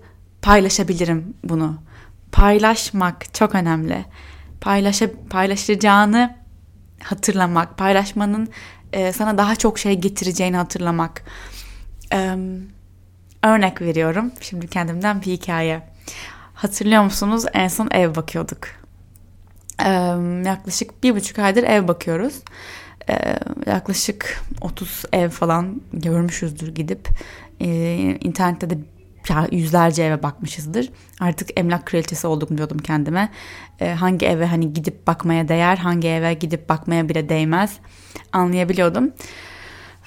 paylaşabilirim 0.42 1.34
bunu? 1.44 1.76
Paylaşmak 2.32 3.34
çok 3.34 3.54
önemli. 3.54 4.04
Paylaşa, 4.60 5.10
paylaşacağını 5.30 6.36
hatırlamak, 7.02 7.78
paylaşmanın 7.78 8.48
e, 8.96 9.12
sana 9.12 9.38
daha 9.38 9.56
çok 9.56 9.78
şey 9.78 9.94
getireceğini 9.94 10.56
hatırlamak. 10.56 11.22
E, 12.12 12.36
örnek 13.42 13.82
veriyorum. 13.82 14.32
Şimdi 14.40 14.68
kendimden 14.68 15.22
bir 15.22 15.26
hikaye. 15.26 15.82
Hatırlıyor 16.54 17.02
musunuz? 17.02 17.44
En 17.52 17.68
son 17.68 17.88
ev 17.90 18.14
bakıyorduk. 18.14 18.58
E, 19.84 19.90
yaklaşık 20.46 21.02
bir 21.02 21.14
buçuk 21.14 21.38
aydır 21.38 21.62
ev 21.62 21.88
bakıyoruz. 21.88 22.34
E, 23.08 23.38
yaklaşık 23.66 24.42
30 24.60 25.04
ev 25.12 25.28
falan 25.28 25.80
görmüşüzdür 25.92 26.74
gidip. 26.74 27.08
E, 27.60 27.68
internette 28.20 28.70
de 28.70 28.78
yüzlerce 29.50 30.02
eve 30.02 30.22
bakmışızdır. 30.22 30.90
Artık 31.20 31.60
emlak 31.60 31.86
kraliçesi 31.86 32.26
oldum 32.26 32.58
diyordum 32.58 32.78
kendime. 32.78 33.28
E, 33.80 33.94
hangi 33.94 34.26
eve 34.26 34.46
hani 34.46 34.72
gidip 34.72 35.06
bakmaya 35.06 35.48
değer, 35.48 35.76
hangi 35.76 36.08
eve 36.08 36.34
gidip 36.34 36.68
bakmaya 36.68 37.08
bile 37.08 37.28
değmez 37.28 37.78
anlayabiliyordum. 38.32 39.12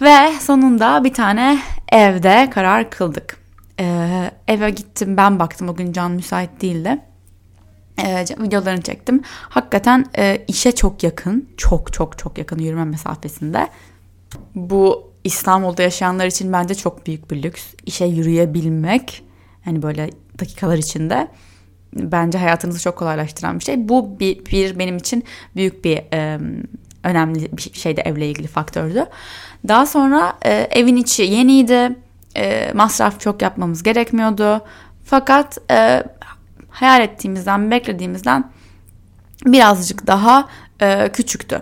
Ve 0.01 0.33
sonunda 0.39 1.03
bir 1.03 1.13
tane 1.13 1.59
evde 1.91 2.49
karar 2.49 2.89
kıldık. 2.89 3.38
E, 3.79 4.31
eve 4.47 4.69
gittim 4.69 5.17
ben 5.17 5.39
baktım 5.39 5.69
o 5.69 5.75
gün 5.75 5.93
can 5.93 6.11
müsait 6.11 6.61
değildi. 6.61 6.99
E, 7.97 8.21
videolarını 8.21 8.81
çektim. 8.81 9.21
Hakikaten 9.49 10.05
e, 10.17 10.45
işe 10.47 10.71
çok 10.71 11.03
yakın, 11.03 11.49
çok 11.57 11.93
çok 11.93 12.17
çok 12.17 12.38
yakın 12.38 12.59
yürüme 12.59 12.85
mesafesinde. 12.85 13.67
Bu 14.55 15.08
İstanbul'da 15.23 15.81
yaşayanlar 15.81 16.25
için 16.25 16.53
bence 16.53 16.75
çok 16.75 17.05
büyük 17.07 17.31
bir 17.31 17.43
lüks. 17.43 17.63
İşe 17.85 18.05
yürüyebilmek 18.05 19.23
hani 19.65 19.81
böyle 19.81 20.09
dakikalar 20.39 20.77
içinde 20.77 21.27
bence 21.93 22.38
hayatınızı 22.38 22.81
çok 22.81 22.97
kolaylaştıran 22.97 23.59
bir 23.59 23.63
şey. 23.63 23.89
Bu 23.89 24.19
bir, 24.19 24.45
bir 24.45 24.79
benim 24.79 24.97
için 24.97 25.23
büyük 25.55 25.85
bir 25.85 25.97
e, 26.13 26.39
önemli 27.03 27.57
bir 27.57 27.71
şeyde 27.73 28.01
evle 28.01 28.29
ilgili 28.29 28.47
faktördü. 28.47 29.05
Daha 29.67 29.85
sonra 29.85 30.33
e, 30.45 30.51
evin 30.51 30.95
içi 30.95 31.23
yeniydi. 31.23 31.95
E, 32.35 32.71
masraf 32.73 33.19
çok 33.19 33.41
yapmamız 33.41 33.83
gerekmiyordu. 33.83 34.65
Fakat 35.05 35.57
e, 35.71 36.03
hayal 36.69 37.01
ettiğimizden, 37.01 37.71
beklediğimizden 37.71 38.51
birazcık 39.45 40.07
daha 40.07 40.49
e, 40.81 41.09
küçüktü. 41.13 41.61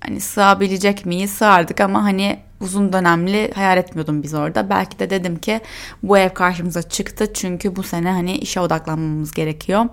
Hani 0.00 0.20
sığabilecek 0.20 1.06
miyiz? 1.06 1.30
Sığardık 1.30 1.80
ama 1.80 2.04
hani 2.04 2.38
uzun 2.60 2.92
dönemli 2.92 3.52
hayal 3.54 3.78
etmiyordum 3.78 4.22
biz 4.22 4.34
orada. 4.34 4.70
Belki 4.70 4.98
de 4.98 5.10
dedim 5.10 5.38
ki 5.38 5.60
bu 6.02 6.18
ev 6.18 6.28
karşımıza 6.28 6.82
çıktı 6.82 7.32
çünkü 7.34 7.76
bu 7.76 7.82
sene 7.82 8.10
hani 8.10 8.36
işe 8.36 8.60
odaklanmamız 8.60 9.32
gerekiyor. 9.32 9.84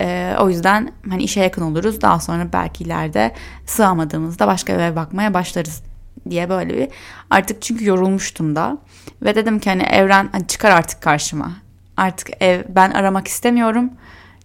Ee, 0.00 0.34
o 0.40 0.50
yüzden 0.50 0.92
hani 1.08 1.22
işe 1.22 1.40
yakın 1.40 1.62
oluruz. 1.62 2.00
Daha 2.00 2.20
sonra 2.20 2.52
belki 2.52 2.84
ileride 2.84 3.34
sığamadığımızda 3.66 4.46
başka 4.46 4.72
eve 4.72 4.96
bakmaya 4.96 5.34
başlarız 5.34 5.82
diye 6.30 6.48
böyle 6.48 6.78
bir 6.78 6.88
artık 7.30 7.62
çünkü 7.62 7.86
yorulmuştum 7.86 8.56
da 8.56 8.78
ve 9.22 9.34
dedim 9.34 9.58
ki 9.58 9.70
hani 9.70 9.82
evren 9.82 10.28
hani 10.32 10.46
çıkar 10.46 10.70
artık 10.70 11.02
karşıma. 11.02 11.52
Artık 11.96 12.42
ev 12.42 12.62
ben 12.68 12.90
aramak 12.90 13.28
istemiyorum. 13.28 13.90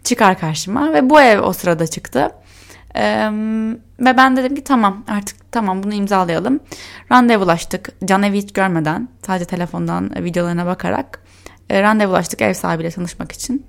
Çıkar 0.04 0.40
karşıma 0.40 0.94
ve 0.94 1.10
bu 1.10 1.22
ev 1.22 1.40
o 1.40 1.54
sırada 1.54 1.88
çıktı. 1.88 2.32
Ee, 2.98 3.30
ve 4.00 4.18
ben 4.18 4.38
dedim 4.38 4.56
ki 4.56 4.64
tamam 4.64 5.04
artık 5.08 5.52
tamam 5.52 5.84
bunu 5.84 5.94
imzalayalım. 5.94 6.60
Randevulaştık. 7.12 7.90
Can 8.06 8.24
evi 8.24 8.38
hiç 8.38 8.54
görmeden 8.54 9.10
sadece 9.26 9.46
telefondan 9.46 10.12
videolarına 10.24 10.66
bakarak 10.66 11.20
e, 11.70 11.82
randevulaştık 11.82 12.42
ev 12.42 12.54
sahibiyle 12.54 12.92
tanışmak 12.92 13.32
için. 13.32 13.66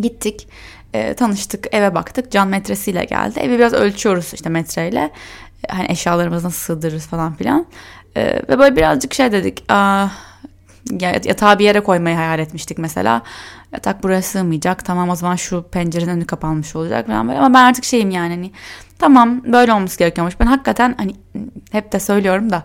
Gittik 0.00 0.48
e, 0.94 1.14
tanıştık 1.14 1.66
eve 1.74 1.94
baktık 1.94 2.30
Can 2.30 2.48
metresiyle 2.48 3.04
geldi. 3.04 3.38
Evi 3.38 3.58
biraz 3.58 3.72
ölçüyoruz 3.72 4.34
işte 4.34 4.48
metreyle. 4.48 5.12
E, 5.68 5.72
hani 5.72 5.92
eşyalarımızı 5.92 6.46
nasıl 6.46 6.58
sığdırırız 6.58 7.06
falan 7.06 7.34
filan. 7.34 7.66
E, 8.16 8.42
ve 8.48 8.58
böyle 8.58 8.76
birazcık 8.76 9.14
şey 9.14 9.32
dedik. 9.32 9.64
Aa, 9.68 10.06
yatağı 11.00 11.58
bir 11.58 11.64
yere 11.64 11.80
koymayı 11.80 12.16
hayal 12.16 12.38
etmiştik 12.38 12.78
mesela. 12.78 13.22
Yatak 13.72 14.02
buraya 14.02 14.22
sığmayacak. 14.22 14.84
Tamam 14.84 15.08
o 15.08 15.16
zaman 15.16 15.36
şu 15.36 15.62
pencerenin 15.62 16.10
önü 16.10 16.26
kapanmış 16.26 16.76
olacak 16.76 17.06
falan 17.06 17.28
böyle. 17.28 17.38
Ama 17.38 17.54
ben 17.54 17.64
artık 17.64 17.84
şeyim 17.84 18.10
yani 18.10 18.34
hani 18.34 18.50
tamam 18.98 19.52
böyle 19.52 19.72
olması 19.72 19.98
gerekiyormuş. 19.98 20.40
Ben 20.40 20.46
hakikaten 20.46 20.94
hani 20.98 21.14
hep 21.72 21.92
de 21.92 22.00
söylüyorum 22.00 22.50
da 22.50 22.64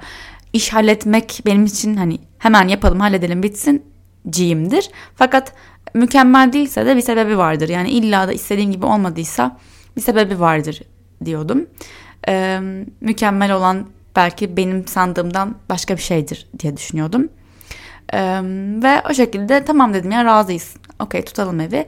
iş 0.53 0.73
halletmek 0.73 1.41
benim 1.45 1.65
için 1.65 1.95
hani 1.95 2.19
hemen 2.37 2.67
yapalım 2.67 2.99
halledelim 2.99 3.43
bitsin 3.43 3.83
ciyimdir. 4.29 4.89
Fakat 5.15 5.53
mükemmel 5.93 6.53
değilse 6.53 6.85
de 6.85 6.95
bir 6.95 7.01
sebebi 7.01 7.37
vardır. 7.37 7.69
Yani 7.69 7.89
illa 7.89 8.27
da 8.27 8.33
istediğim 8.33 8.71
gibi 8.71 8.85
olmadıysa 8.85 9.57
bir 9.95 10.01
sebebi 10.01 10.39
vardır 10.39 10.81
diyordum. 11.25 11.67
Ee, 12.27 12.59
mükemmel 13.01 13.51
olan 13.51 13.85
belki 14.15 14.57
benim 14.57 14.87
sandığımdan 14.87 15.55
başka 15.69 15.97
bir 15.97 16.01
şeydir 16.01 16.47
diye 16.59 16.77
düşünüyordum. 16.77 17.29
Ee, 18.13 18.41
ve 18.83 19.01
o 19.09 19.13
şekilde 19.13 19.65
tamam 19.65 19.93
dedim 19.93 20.11
ya 20.11 20.25
razıyız. 20.25 20.75
Okey 20.99 21.25
tutalım 21.25 21.59
evi. 21.59 21.87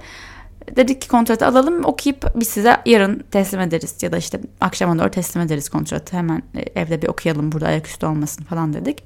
Dedik 0.75 1.01
ki 1.01 1.07
kontratı 1.07 1.47
alalım 1.47 1.85
okuyup 1.85 2.25
biz 2.35 2.47
size 2.47 2.77
yarın 2.85 3.23
teslim 3.31 3.61
ederiz 3.61 4.03
ya 4.03 4.11
da 4.11 4.17
işte 4.17 4.41
akşama 4.61 4.99
doğru 4.99 5.11
teslim 5.11 5.43
ederiz 5.43 5.69
kontratı. 5.69 6.17
Hemen 6.17 6.43
e, 6.55 6.81
evde 6.81 7.01
bir 7.01 7.07
okuyalım 7.07 7.51
burada 7.51 7.67
ayaküstü 7.67 8.05
olmasın 8.05 8.43
falan 8.43 8.73
dedik. 8.73 9.03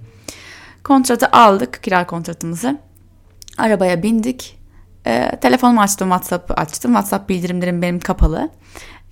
Kontratı 0.83 1.27
aldık 1.27 1.83
kira 1.83 2.07
kontratımızı. 2.07 2.77
Arabaya 3.57 4.03
bindik. 4.03 4.59
E, 5.05 5.39
telefonumu 5.41 5.81
açtım 5.81 6.09
WhatsApp'ı 6.09 6.53
açtım. 6.53 6.91
WhatsApp 6.91 7.29
bildirimlerim 7.29 7.81
benim 7.81 7.99
kapalı. 7.99 8.49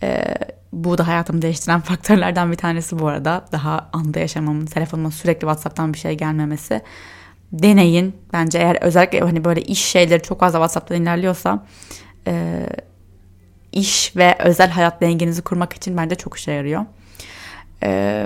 E, 0.04 0.36
bu 0.74 0.98
da 0.98 1.08
hayatımı 1.08 1.42
değiştiren 1.42 1.80
faktörlerden 1.82 2.52
bir 2.52 2.58
tanesi 2.58 3.00
bu 3.00 3.08
arada. 3.08 3.46
Daha 3.52 3.90
anda 3.94 4.20
yaşamamın, 4.20 4.66
telefonuma 4.66 5.12
sürekli 5.12 5.40
WhatsApp'tan 5.40 5.94
bir 5.94 5.98
şey 5.98 6.14
gelmemesi. 6.14 6.82
Deneyin. 7.52 8.16
Bence 8.34 8.58
eğer 8.58 8.78
özellikle 8.82 9.20
hani 9.20 9.46
böyle 9.46 9.62
iş 9.62 9.86
şeyleri 9.86 10.22
çok 10.22 10.40
fazla 10.40 10.58
WhatsApp'tan 10.58 11.02
ilerliyorsa 11.02 11.66
e, 12.28 12.66
iş 13.72 14.16
ve 14.16 14.36
özel 14.40 14.70
hayat 14.70 15.02
dengenizi 15.02 15.42
kurmak 15.42 15.74
için 15.74 15.98
bence 15.98 16.16
çok 16.16 16.38
işe 16.38 16.52
yarıyor. 16.52 16.86
E, 17.84 18.26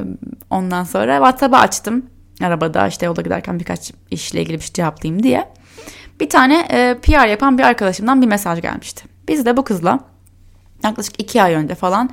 ondan 0.50 0.84
sonra 0.84 1.16
WhatsApp'ı 1.16 1.58
açtım. 1.58 2.06
Arabada 2.42 2.88
işte 2.88 3.06
yolda 3.06 3.22
giderken 3.22 3.60
birkaç 3.60 3.92
işle 4.12 4.42
ilgili 4.42 4.58
bir 4.58 4.64
şey 4.64 4.74
cevaplayayım 4.74 5.24
diye. 5.24 5.50
Bir 6.20 6.30
tane 6.30 6.68
e, 6.72 6.98
PR 7.02 7.28
yapan 7.28 7.58
bir 7.58 7.64
arkadaşımdan 7.64 8.22
bir 8.22 8.28
mesaj 8.28 8.62
gelmişti. 8.62 9.04
Biz 9.28 9.46
de 9.46 9.58
bu 9.58 9.64
kızla 9.64 10.00
yaklaşık 10.84 11.22
iki 11.22 11.44
ay 11.44 11.54
önce 11.54 11.76
falan 11.76 12.10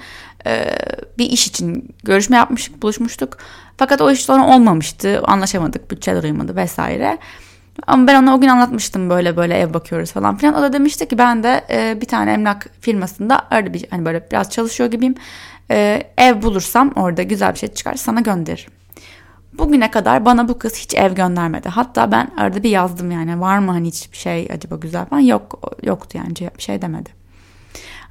e, 0.47 0.79
bir 1.19 1.31
iş 1.31 1.47
için 1.47 1.95
görüşme 2.05 2.37
yapmıştık, 2.37 2.83
buluşmuştuk. 2.83 3.39
Fakat 3.77 4.01
o 4.01 4.11
iş 4.11 4.25
sonra 4.25 4.47
olmamıştı, 4.57 5.23
anlaşamadık, 5.25 5.91
bütçeler 5.91 6.25
uymadı 6.25 6.57
vesaire. 6.57 7.19
Ama 7.87 8.07
ben 8.07 8.23
ona 8.23 8.35
o 8.35 8.41
gün 8.41 8.49
anlatmıştım 8.49 9.11
böyle 9.11 9.37
böyle 9.37 9.55
ev 9.59 9.75
bakıyoruz 9.75 10.13
falan 10.13 10.37
filan. 10.37 10.55
O 10.55 10.63
da 10.63 10.73
demişti 10.73 11.09
ki 11.09 11.19
ben 11.19 11.43
de 11.43 11.65
e, 11.71 12.01
bir 12.01 12.07
tane 12.07 12.33
emlak 12.33 12.67
firmasında 12.81 13.47
öyle 13.51 13.75
bir 13.75 13.87
hani 13.91 14.05
böyle 14.05 14.27
biraz 14.31 14.51
çalışıyor 14.51 14.91
gibiyim. 14.91 15.15
E, 15.71 16.03
ev 16.19 16.43
bulursam 16.43 16.93
orada 16.97 17.23
güzel 17.23 17.53
bir 17.53 17.59
şey 17.59 17.69
çıkar 17.69 17.95
sana 17.95 18.21
gönderirim. 18.21 18.73
Bugüne 19.53 19.91
kadar 19.91 20.25
bana 20.25 20.49
bu 20.49 20.59
kız 20.59 20.77
hiç 20.77 20.95
ev 20.95 21.15
göndermedi. 21.15 21.69
Hatta 21.69 22.13
ben 22.13 22.31
arada 22.37 22.63
bir 22.63 22.71
yazdım 22.71 23.11
yani 23.11 23.41
var 23.41 23.59
mı 23.59 23.73
hani 23.73 23.89
hiçbir 23.89 24.17
şey 24.17 24.49
acaba 24.53 24.77
güzel 24.77 25.07
falan 25.07 25.21
yok 25.21 25.75
yoktu 25.83 26.19
yani 26.19 26.51
bir 26.57 26.63
şey 26.63 26.83
demedi. 26.83 27.11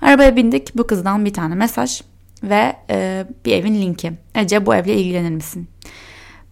Arabaya 0.01 0.35
bindik 0.35 0.77
bu 0.77 0.87
kızdan 0.87 1.25
bir 1.25 1.33
tane 1.33 1.55
mesaj 1.55 2.01
ve 2.43 2.75
e, 2.89 3.25
bir 3.45 3.53
evin 3.53 3.75
linki. 3.75 4.13
Ece 4.35 4.65
bu 4.65 4.75
evle 4.75 4.95
ilgilenir 4.95 5.29
misin? 5.29 5.67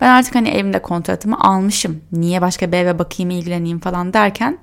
Ben 0.02 0.10
artık 0.10 0.36
hani 0.36 0.50
evimde 0.50 0.82
kontratımı 0.82 1.40
almışım. 1.40 2.02
Niye 2.12 2.42
başka 2.42 2.72
bir 2.72 2.78
eve 2.78 3.00
bakayım 3.00 3.30
ilgileneyim 3.30 3.80
falan 3.80 4.14
derken 4.14 4.58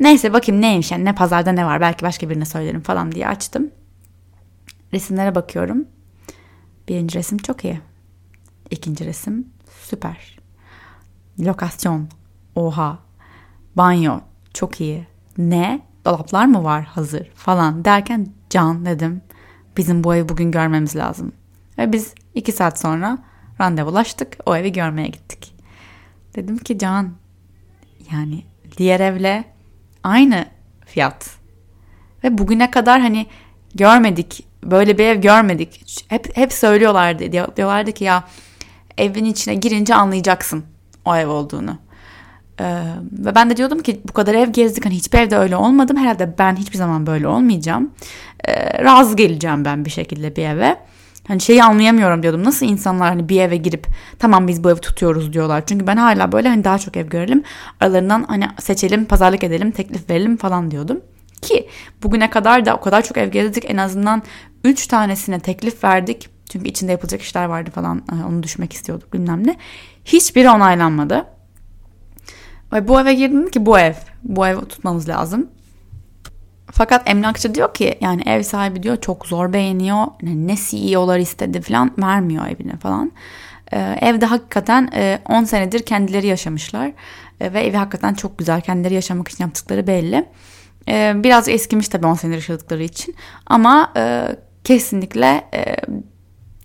neyse 0.00 0.32
bakayım 0.32 0.62
neymiş 0.62 0.90
yani 0.90 1.04
ne 1.04 1.14
pazarda 1.14 1.52
ne 1.52 1.66
var 1.66 1.80
belki 1.80 2.02
başka 2.04 2.30
birine 2.30 2.44
söylerim 2.44 2.80
falan 2.80 3.12
diye 3.12 3.28
açtım. 3.28 3.70
Resimlere 4.92 5.34
bakıyorum. 5.34 5.84
Birinci 6.88 7.18
resim 7.18 7.38
çok 7.38 7.64
iyi. 7.64 7.80
İkinci 8.70 9.06
resim 9.06 9.48
süper. 9.82 10.38
Lokasyon 11.40 12.08
oha. 12.54 12.98
Banyo 13.76 14.20
çok 14.54 14.80
iyi. 14.80 15.06
Ne? 15.38 15.80
Dolaplar 16.04 16.46
mı 16.46 16.64
var 16.64 16.84
hazır 16.84 17.30
falan 17.34 17.84
derken 17.84 18.26
can 18.50 18.86
dedim. 18.86 19.22
Bizim 19.76 20.04
bu 20.04 20.14
evi 20.14 20.28
bugün 20.28 20.50
görmemiz 20.50 20.96
lazım. 20.96 21.32
Ve 21.78 21.92
biz 21.92 22.14
iki 22.34 22.52
saat 22.52 22.80
sonra 22.80 23.18
randevulaştık. 23.60 24.36
O 24.46 24.56
evi 24.56 24.72
görmeye 24.72 25.08
gittik. 25.08 25.54
Dedim 26.36 26.58
ki 26.58 26.78
Can 26.78 27.10
yani 28.12 28.44
diğer 28.76 29.00
evle 29.00 29.44
aynı 30.02 30.46
fiyat. 30.86 31.30
Ve 32.24 32.38
bugüne 32.38 32.70
kadar 32.70 33.00
hani 33.00 33.26
görmedik. 33.74 34.46
Böyle 34.64 34.98
bir 34.98 35.04
ev 35.04 35.20
görmedik. 35.20 36.04
Hep 36.08 36.36
hep 36.36 36.52
söylüyorlardı. 36.52 37.32
Diyorlardı 37.32 37.92
ki 37.92 38.04
ya 38.04 38.24
evin 38.98 39.24
içine 39.24 39.54
girince 39.54 39.94
anlayacaksın 39.94 40.64
o 41.04 41.16
ev 41.16 41.28
olduğunu. 41.28 41.78
Ee, 42.60 42.82
ve 43.12 43.34
ben 43.34 43.50
de 43.50 43.56
diyordum 43.56 43.82
ki 43.82 44.00
bu 44.08 44.12
kadar 44.12 44.34
ev 44.34 44.48
gezdik 44.48 44.84
hani 44.84 44.94
hiçbir 44.94 45.18
evde 45.18 45.36
öyle 45.36 45.56
olmadım. 45.56 45.96
Herhalde 45.96 46.34
ben 46.38 46.56
hiçbir 46.56 46.78
zaman 46.78 47.06
böyle 47.06 47.28
olmayacağım. 47.28 47.90
Ee, 48.48 48.84
razı 48.84 49.16
geleceğim 49.16 49.64
ben 49.64 49.84
bir 49.84 49.90
şekilde 49.90 50.36
bir 50.36 50.44
eve. 50.44 50.76
Hani 51.28 51.40
şeyi 51.40 51.64
anlayamıyorum 51.64 52.22
diyordum. 52.22 52.44
Nasıl 52.44 52.66
insanlar 52.66 53.08
hani 53.08 53.28
bir 53.28 53.40
eve 53.40 53.56
girip 53.56 53.86
tamam 54.18 54.48
biz 54.48 54.64
bu 54.64 54.70
evi 54.70 54.80
tutuyoruz 54.80 55.32
diyorlar. 55.32 55.66
Çünkü 55.66 55.86
ben 55.86 55.96
hala 55.96 56.32
böyle 56.32 56.48
hani 56.48 56.64
daha 56.64 56.78
çok 56.78 56.96
ev 56.96 57.06
görelim. 57.06 57.42
Aralarından 57.80 58.24
hani 58.28 58.46
seçelim, 58.60 59.04
pazarlık 59.04 59.44
edelim, 59.44 59.70
teklif 59.70 60.10
verelim 60.10 60.36
falan 60.36 60.70
diyordum. 60.70 61.00
Ki 61.42 61.68
bugüne 62.02 62.30
kadar 62.30 62.66
da 62.66 62.76
o 62.76 62.80
kadar 62.80 63.02
çok 63.02 63.16
ev 63.16 63.28
gezdik 63.28 63.64
en 63.70 63.76
azından 63.76 64.22
3 64.64 64.86
tanesine 64.86 65.40
teklif 65.40 65.84
verdik. 65.84 66.28
Çünkü 66.50 66.68
içinde 66.68 66.92
yapılacak 66.92 67.22
işler 67.22 67.44
vardı 67.44 67.70
falan 67.70 68.02
onu 68.28 68.42
düşmek 68.42 68.72
istiyorduk 68.72 69.12
bilmem 69.12 69.46
ne. 69.46 69.56
Hiçbiri 70.04 70.50
onaylanmadı. 70.50 71.24
Ve 72.74 72.88
bu 72.88 73.00
eve 73.00 73.14
girdim 73.14 73.50
ki 73.50 73.66
bu 73.66 73.78
ev. 73.78 73.94
Bu 74.22 74.46
ev 74.46 74.60
tutmamız 74.60 75.08
lazım. 75.08 75.50
Fakat 76.72 77.10
emlakçı 77.10 77.54
diyor 77.54 77.74
ki 77.74 77.98
yani 78.00 78.22
ev 78.26 78.42
sahibi 78.42 78.82
diyor 78.82 78.96
çok 79.00 79.26
zor 79.26 79.52
beğeniyor. 79.52 80.06
Ne 80.22 80.56
CEO'lar 80.56 81.18
istedi 81.18 81.60
falan 81.60 81.92
vermiyor 81.98 82.46
evine 82.46 82.76
falan. 82.76 83.12
Ee, 83.72 83.98
evde 84.00 84.26
hakikaten 84.26 84.90
e, 84.94 85.18
10 85.28 85.44
senedir 85.44 85.82
kendileri 85.82 86.26
yaşamışlar. 86.26 86.92
E, 87.40 87.52
ve 87.52 87.60
evi 87.60 87.76
hakikaten 87.76 88.14
çok 88.14 88.38
güzel. 88.38 88.60
Kendileri 88.60 88.94
yaşamak 88.94 89.28
için 89.28 89.44
yaptıkları 89.44 89.86
belli. 89.86 90.24
E, 90.88 91.12
biraz 91.16 91.48
eskimiş 91.48 91.88
tabii 91.88 92.06
10 92.06 92.14
senedir 92.14 92.36
yaşadıkları 92.36 92.82
için. 92.82 93.14
Ama 93.46 93.92
e, 93.96 94.26
kesinlikle 94.64 95.44
e, 95.54 95.76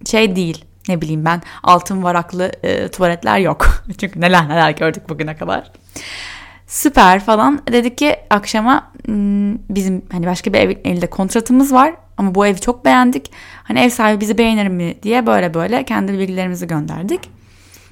şey 0.06 0.36
değil 0.36 0.66
ne 0.90 1.02
bileyim 1.02 1.26
ben 1.26 1.42
altın 1.64 2.04
varaklı 2.04 2.52
e, 2.64 2.88
tuvaletler 2.88 3.40
yok. 3.40 3.84
Çünkü 3.98 4.22
neler 4.22 4.50
neler 4.50 4.72
gördük 4.72 5.10
bugüne 5.10 5.36
kadar. 5.36 5.72
Süper 6.68 7.20
falan. 7.20 7.62
Dedik 7.72 7.98
ki 7.98 8.16
akşama 8.30 8.92
hmm, 9.06 9.56
bizim 9.56 10.06
hani 10.12 10.26
başka 10.26 10.54
bir 10.54 10.60
ev, 10.60 10.70
evde 10.84 11.08
kontratımız 11.08 11.74
var 11.74 11.94
ama 12.18 12.36
bu 12.36 12.48
evi 12.48 12.60
çok 12.60 12.86
beğendik. 12.86 13.32
Hani 13.64 13.80
ev 13.80 13.90
sahibi 13.90 14.22
bizi 14.22 14.38
beğenir 14.38 14.68
mi 14.68 14.96
diye 15.04 15.26
böyle 15.26 15.54
böyle 15.54 15.86
kendi 15.86 16.14
bilgilerimizi 16.14 16.68
gönderdik. 16.68 17.20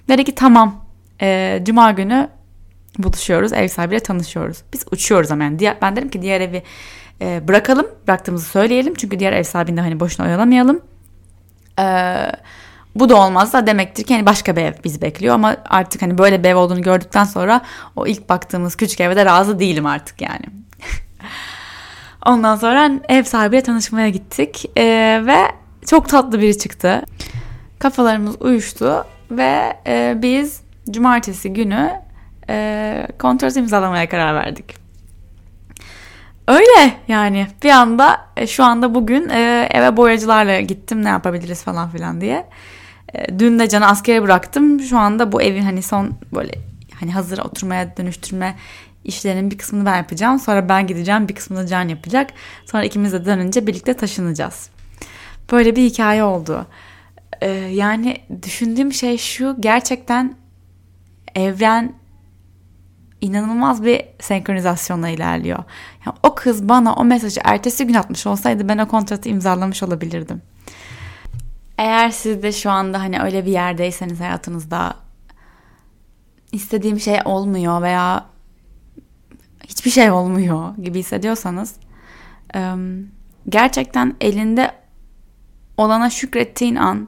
Dedi 0.08 0.24
ki 0.24 0.36
tamam 0.36 0.86
e, 1.22 1.60
cuma 1.64 1.92
günü 1.92 2.30
buluşuyoruz 2.98 3.54
ev 3.54 3.68
sahibiyle 3.68 4.00
tanışıyoruz. 4.00 4.64
Biz 4.74 4.86
uçuyoruz 4.92 5.32
ama 5.32 5.44
yani 5.44 5.74
ben 5.82 5.96
dedim 5.96 6.10
ki 6.10 6.22
diğer 6.22 6.42
evi 6.42 6.64
e, 7.22 7.48
bırakalım 7.48 7.88
bıraktığımızı 8.08 8.46
söyleyelim. 8.46 8.94
Çünkü 8.94 9.20
diğer 9.20 9.34
ev 9.34 9.44
sahibini 9.44 9.82
hani 9.82 10.00
boşuna 10.00 10.28
oyalamayalım. 10.28 10.82
Eee 11.80 12.32
bu 12.95 13.10
da 13.10 13.15
olmazsa 13.15 13.67
demektir 13.67 14.04
ki 14.04 14.13
hani 14.13 14.26
başka 14.26 14.56
bir 14.56 14.62
ev 14.62 14.73
bizi 14.84 15.02
bekliyor 15.02 15.36
ama 15.36 15.58
artık 15.69 16.02
hani 16.02 16.17
böyle 16.17 16.43
bir 16.43 16.50
ev 16.50 16.56
olduğunu 16.56 16.82
gördükten 16.82 17.23
sonra 17.23 17.62
o 17.95 18.08
ilk 18.08 18.30
baktığımız 18.30 18.76
küçük 18.76 19.02
eve 19.02 19.15
de 19.15 19.26
razı 19.26 19.60
değilim 19.60 19.86
artık 19.86 20.21
yani. 20.21 20.45
Ondan 22.26 22.56
sonra 22.56 22.91
ev 23.10 23.23
sahibiyle 23.23 23.63
tanışmaya 23.63 24.10
gittik 24.10 24.65
ee, 24.78 25.21
ve 25.26 25.38
çok 25.88 26.10
tatlı 26.10 26.41
biri 26.41 26.58
çıktı. 26.58 27.04
Kafalarımız 27.80 28.36
uyuştu 28.39 29.06
ve 29.32 29.78
e, 29.88 30.13
biz 30.21 30.62
cumartesi 30.91 31.54
günü 31.54 31.91
e, 32.50 33.08
kontrat 33.19 33.56
imzalamaya 33.56 34.10
karar 34.10 34.36
verdik. 34.36 34.76
Öyle 36.47 36.93
yani 37.08 37.47
bir 37.63 37.69
anda 37.69 38.21
e, 38.38 38.47
şu 38.47 38.63
anda 38.63 38.95
bugün 38.95 39.30
e, 39.30 39.67
eve 39.71 39.97
boyacılarla 39.97 40.60
gittim 40.60 41.04
ne 41.04 41.10
yapabiliriz 41.10 41.63
falan 41.63 41.89
filan 41.89 42.21
diye. 42.21 42.45
E, 43.13 43.39
dün 43.39 43.60
de 43.60 43.70
Can'ı 43.70 43.88
askere 43.88 44.24
bıraktım. 44.24 44.80
Şu 44.80 44.98
anda 44.98 45.32
bu 45.32 45.41
evin 45.41 45.62
hani 45.62 45.82
son 45.82 46.13
böyle 46.36 46.52
hani 47.00 47.12
hazır 47.12 47.38
oturmaya 47.38 47.98
dönüştürme 47.98 48.56
işlerinin 49.04 49.52
bir 49.52 49.58
kısmını 49.58 49.86
ben 49.86 49.98
yapacağım. 49.98 50.39
Sonra 50.39 50.70
ben 50.70 50.88
gideceğim 50.88 51.28
bir 51.28 51.36
kısmını 51.36 51.67
Can 51.67 51.88
yapacak. 51.88 52.30
Sonra 52.65 52.84
ikimiz 52.84 53.13
de 53.13 53.26
dönünce 53.26 53.67
birlikte 53.67 53.93
taşınacağız. 53.93 54.70
Böyle 55.52 55.76
bir 55.76 55.84
hikaye 55.84 56.24
oldu. 56.24 56.67
Ee, 57.41 57.50
yani 57.52 58.17
düşündüğüm 58.43 58.93
şey 58.93 59.17
şu 59.17 59.56
gerçekten 59.60 60.36
evren 61.36 61.93
inanılmaz 63.22 63.84
bir 63.84 64.02
senkronizasyonla 64.20 65.10
ilerliyor. 65.10 65.63
Yani 66.06 66.15
o 66.24 66.36
kız 66.36 66.70
bana 66.70 66.93
o 66.93 67.04
mesajı 67.06 67.41
ertesi 67.43 67.88
gün 67.88 67.93
atmış 67.93 68.28
olsaydı 68.28 68.70
ben 68.70 68.78
o 68.78 68.88
kontratı 68.88 69.30
imzalamış 69.30 69.84
olabilirdim. 69.84 70.41
Eğer 71.78 72.10
siz 72.10 72.44
de 72.44 72.52
şu 72.52 72.72
anda 72.72 73.00
hani 73.00 73.22
öyle 73.22 73.46
bir 73.46 73.52
yerdeyseniz 73.52 74.20
hayatınızda 74.20 74.96
istediğim 76.52 77.00
şey 77.00 77.20
olmuyor 77.26 77.82
veya 77.82 78.26
hiçbir 79.68 79.92
şey 79.92 80.12
olmuyor 80.12 80.76
gibi 80.76 81.00
hissediyorsanız 81.00 81.76
gerçekten 83.50 84.16
elinde 84.22 84.72
olana 85.78 86.10
şükrettiğin 86.10 86.76
an 86.76 87.08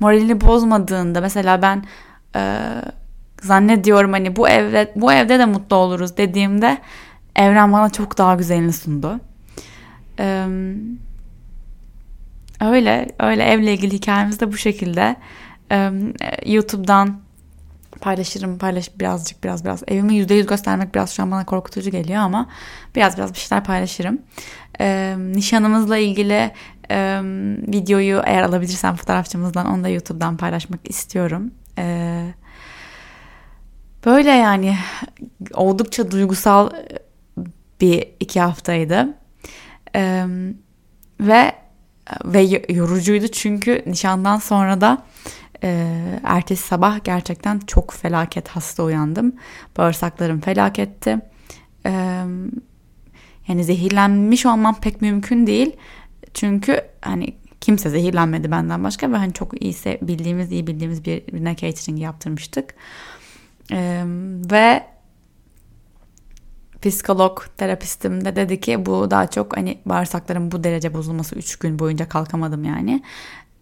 moralini 0.00 0.40
bozmadığında 0.40 1.20
mesela 1.20 1.62
ben 1.62 1.84
zannediyorum 3.42 4.12
hani 4.12 4.36
bu 4.36 4.48
evde 4.48 4.92
bu 4.96 5.12
evde 5.12 5.38
de 5.38 5.44
mutlu 5.44 5.76
oluruz 5.76 6.16
dediğimde 6.16 6.78
evren 7.36 7.72
bana 7.72 7.90
çok 7.90 8.18
daha 8.18 8.34
güzelini 8.34 8.72
sundu. 8.72 9.20
Öyle 12.60 13.08
öyle 13.20 13.44
evle 13.44 13.74
ilgili 13.74 13.94
hikayemiz 13.94 14.40
de 14.40 14.52
bu 14.52 14.56
şekilde. 14.56 15.16
Ee, 15.72 15.90
YouTube'dan 16.46 17.20
paylaşırım 18.00 18.58
paylaş 18.58 18.98
birazcık 18.98 19.44
biraz 19.44 19.64
biraz 19.64 19.82
evimi 19.88 20.14
yüzde 20.14 20.34
yüz 20.34 20.46
göstermek 20.46 20.94
biraz 20.94 21.10
şu 21.10 21.22
an 21.22 21.30
bana 21.30 21.46
korkutucu 21.46 21.90
geliyor 21.90 22.20
ama 22.20 22.48
biraz 22.96 23.16
biraz 23.16 23.34
bir 23.34 23.38
şeyler 23.38 23.64
paylaşırım. 23.64 24.18
Ee, 24.80 25.16
nişanımızla 25.18 25.96
ilgili 25.96 26.50
e, 26.90 27.20
videoyu 27.68 28.22
eğer 28.24 28.42
alabilirsem 28.42 28.96
fotoğrafçımızdan 28.96 29.66
onu 29.66 29.84
da 29.84 29.88
YouTube'dan 29.88 30.36
paylaşmak 30.36 30.90
istiyorum. 30.90 31.50
Ee, 31.78 32.34
böyle 34.06 34.30
yani 34.30 34.76
oldukça 35.54 36.10
duygusal 36.10 36.70
bir 37.80 38.08
iki 38.20 38.40
haftaydı. 38.40 39.14
Ee, 39.96 40.26
ve 41.20 41.52
ve 42.24 42.62
yorucuydu 42.68 43.28
çünkü 43.28 43.82
nişandan 43.86 44.36
sonra 44.36 44.80
da 44.80 45.02
e, 45.64 46.04
ertesi 46.24 46.62
sabah 46.62 47.04
gerçekten 47.04 47.58
çok 47.58 47.92
felaket 47.92 48.48
hasta 48.48 48.82
uyandım. 48.82 49.32
Bağırsaklarım 49.76 50.40
felaketti. 50.40 51.18
E, 51.86 51.92
yani 53.48 53.64
zehirlenmiş 53.64 54.46
olmam 54.46 54.80
pek 54.80 55.02
mümkün 55.02 55.46
değil. 55.46 55.76
Çünkü 56.34 56.80
hani 57.00 57.36
kimse 57.60 57.90
zehirlenmedi 57.90 58.50
benden 58.50 58.84
başka 58.84 59.12
ve 59.12 59.16
hani 59.16 59.32
çok 59.32 59.62
iyi 59.62 59.74
bildiğimiz 60.02 60.52
iyi 60.52 60.66
bildiğimiz 60.66 61.04
birine 61.04 61.56
catering 61.56 62.00
yaptırmıştık. 62.00 62.74
E, 63.72 64.04
ve 64.50 64.97
psikolog 66.82 67.42
terapistim 67.56 68.24
de 68.24 68.36
dedi 68.36 68.60
ki 68.60 68.86
bu 68.86 69.10
daha 69.10 69.26
çok 69.26 69.56
hani 69.56 69.78
bağırsakların 69.86 70.52
bu 70.52 70.64
derece 70.64 70.94
bozulması 70.94 71.36
3 71.36 71.56
gün 71.56 71.78
boyunca 71.78 72.08
kalkamadım 72.08 72.64
yani. 72.64 73.02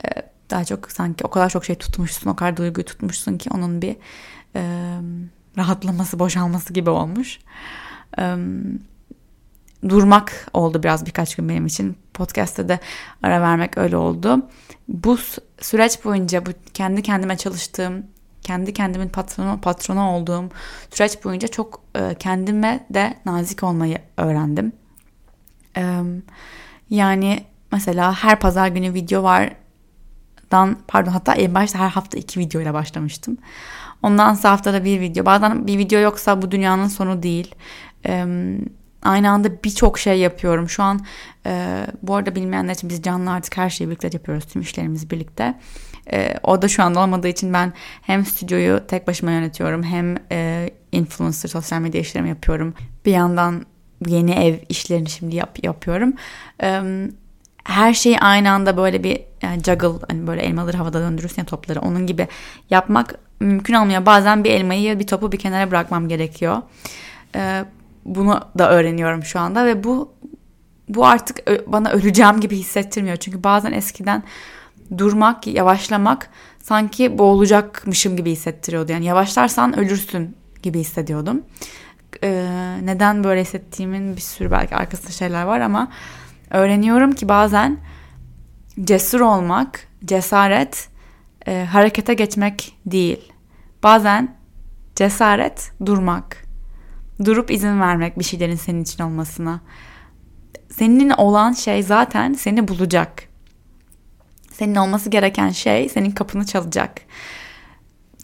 Ee, 0.04 0.08
daha 0.50 0.64
çok 0.64 0.92
sanki 0.92 1.24
o 1.26 1.30
kadar 1.30 1.50
çok 1.50 1.64
şey 1.64 1.76
tutmuşsun 1.76 2.30
o 2.30 2.36
kadar 2.36 2.56
duyguyu 2.56 2.84
tutmuşsun 2.84 3.38
ki 3.38 3.50
onun 3.54 3.82
bir 3.82 3.96
e, 4.56 4.62
rahatlaması 5.58 6.18
boşalması 6.18 6.72
gibi 6.72 6.90
olmuş. 6.90 7.38
E, 8.18 8.36
durmak 9.88 10.46
oldu 10.52 10.82
biraz 10.82 11.06
birkaç 11.06 11.36
gün 11.36 11.48
benim 11.48 11.66
için. 11.66 11.96
Podcast'te 12.14 12.68
de 12.68 12.78
ara 13.22 13.40
vermek 13.40 13.78
öyle 13.78 13.96
oldu. 13.96 14.48
Bu 14.88 15.18
süreç 15.60 16.04
boyunca 16.04 16.46
bu 16.46 16.50
kendi 16.74 17.02
kendime 17.02 17.36
çalıştığım 17.36 18.06
kendi 18.46 18.72
kendimin 18.72 19.08
patronu 19.08 19.60
patronu 19.60 20.10
olduğum 20.10 20.44
süreç 20.90 21.24
boyunca 21.24 21.48
çok 21.48 21.80
e, 21.94 22.14
kendime 22.14 22.86
de 22.90 23.14
nazik 23.24 23.62
olmayı 23.62 23.98
öğrendim. 24.16 24.72
E, 25.76 26.02
yani 26.90 27.44
mesela 27.72 28.12
her 28.12 28.40
pazar 28.40 28.68
günü 28.68 28.94
video 28.94 29.22
var 29.22 29.52
dan 30.50 30.76
pardon 30.88 31.10
hatta 31.10 31.34
en 31.34 31.54
başta 31.54 31.78
her 31.78 31.88
hafta 31.88 32.18
iki 32.18 32.40
video 32.40 32.60
ile 32.60 32.74
başlamıştım. 32.74 33.38
Ondan 34.02 34.34
sonra 34.34 34.52
haftada 34.52 34.84
bir 34.84 35.00
video. 35.00 35.24
Bazen 35.24 35.66
bir 35.66 35.78
video 35.78 36.00
yoksa 36.00 36.42
bu 36.42 36.50
dünyanın 36.50 36.88
sonu 36.88 37.22
değil. 37.22 37.54
Ee, 38.06 38.26
aynı 39.06 39.30
anda 39.30 39.62
birçok 39.64 39.98
şey 39.98 40.18
yapıyorum. 40.18 40.68
Şu 40.68 40.82
an 40.82 41.00
e, 41.46 41.86
bu 42.02 42.14
arada 42.14 42.34
bilmeyenler 42.34 42.74
için 42.74 42.90
biz 42.90 43.02
canlı 43.02 43.30
artık 43.30 43.56
her 43.56 43.70
şeyi 43.70 43.88
birlikte 43.90 44.10
yapıyoruz. 44.12 44.44
Tüm 44.44 44.62
işlerimizi 44.62 45.10
birlikte. 45.10 45.54
E, 46.12 46.34
o 46.42 46.62
da 46.62 46.68
şu 46.68 46.82
anda 46.82 47.00
olmadığı 47.00 47.28
için 47.28 47.52
ben 47.52 47.72
hem 48.02 48.26
stüdyoyu 48.26 48.86
tek 48.88 49.06
başıma 49.06 49.32
yönetiyorum 49.32 49.82
hem 49.82 50.16
e, 50.32 50.70
influencer 50.92 51.48
sosyal 51.48 51.80
medya 51.80 52.00
işlerimi 52.00 52.28
yapıyorum. 52.28 52.74
Bir 53.04 53.12
yandan 53.12 53.66
yeni 54.06 54.30
ev 54.30 54.54
işlerini 54.68 55.10
şimdi 55.10 55.36
yap, 55.36 55.64
yapıyorum. 55.64 56.12
E, 56.62 56.82
her 57.64 57.94
şeyi 57.94 58.18
aynı 58.18 58.50
anda 58.50 58.76
böyle 58.76 59.04
bir 59.04 59.20
yani 59.42 59.62
juggle 59.62 60.06
hani 60.08 60.26
böyle 60.26 60.42
elmaları 60.42 60.76
havada 60.76 61.00
döndürürsün 61.00 61.42
ya 61.42 61.46
topları 61.46 61.80
onun 61.80 62.06
gibi 62.06 62.28
yapmak 62.70 63.14
mümkün 63.40 63.74
olmuyor. 63.74 64.06
Bazen 64.06 64.44
bir 64.44 64.50
elmayı 64.50 64.98
bir 64.98 65.06
topu 65.06 65.32
bir 65.32 65.38
kenara 65.38 65.70
bırakmam 65.70 66.08
gerekiyor. 66.08 66.62
E, 67.34 67.64
bunu 68.06 68.40
da 68.58 68.70
öğreniyorum 68.70 69.24
şu 69.24 69.40
anda 69.40 69.66
ve 69.66 69.84
bu 69.84 70.12
bu 70.88 71.06
artık 71.06 71.46
bana 71.66 71.90
öleceğim 71.90 72.40
gibi 72.40 72.56
hissettirmiyor. 72.56 73.16
Çünkü 73.16 73.44
bazen 73.44 73.72
eskiden 73.72 74.22
durmak, 74.98 75.46
yavaşlamak 75.46 76.30
sanki 76.62 77.18
boğulacakmışım 77.18 78.16
gibi 78.16 78.30
hissettiriyordu. 78.30 78.92
Yani 78.92 79.04
yavaşlarsan 79.04 79.78
ölürsün 79.78 80.36
gibi 80.62 80.80
hissediyordum. 80.80 81.42
Ee, 82.24 82.78
neden 82.82 83.24
böyle 83.24 83.40
hissettiğimin 83.40 84.16
bir 84.16 84.20
sürü 84.20 84.50
belki 84.50 84.76
arkasında 84.76 85.12
şeyler 85.12 85.42
var 85.42 85.60
ama 85.60 85.88
öğreniyorum 86.50 87.12
ki 87.12 87.28
bazen 87.28 87.78
cesur 88.84 89.20
olmak, 89.20 89.88
cesaret 90.04 90.88
e, 91.46 91.64
harekete 91.64 92.14
geçmek 92.14 92.78
değil. 92.86 93.32
Bazen 93.82 94.36
cesaret 94.94 95.72
durmak. 95.86 96.45
Durup 97.24 97.50
izin 97.50 97.80
vermek 97.80 98.18
bir 98.18 98.24
şeylerin 98.24 98.56
senin 98.56 98.82
için 98.82 99.02
olmasına. 99.02 99.60
Senin 100.70 101.10
olan 101.10 101.52
şey 101.52 101.82
zaten 101.82 102.32
seni 102.32 102.68
bulacak. 102.68 103.22
Senin 104.52 104.74
olması 104.74 105.10
gereken 105.10 105.50
şey 105.50 105.88
senin 105.88 106.10
kapını 106.10 106.46
çalacak. 106.46 107.00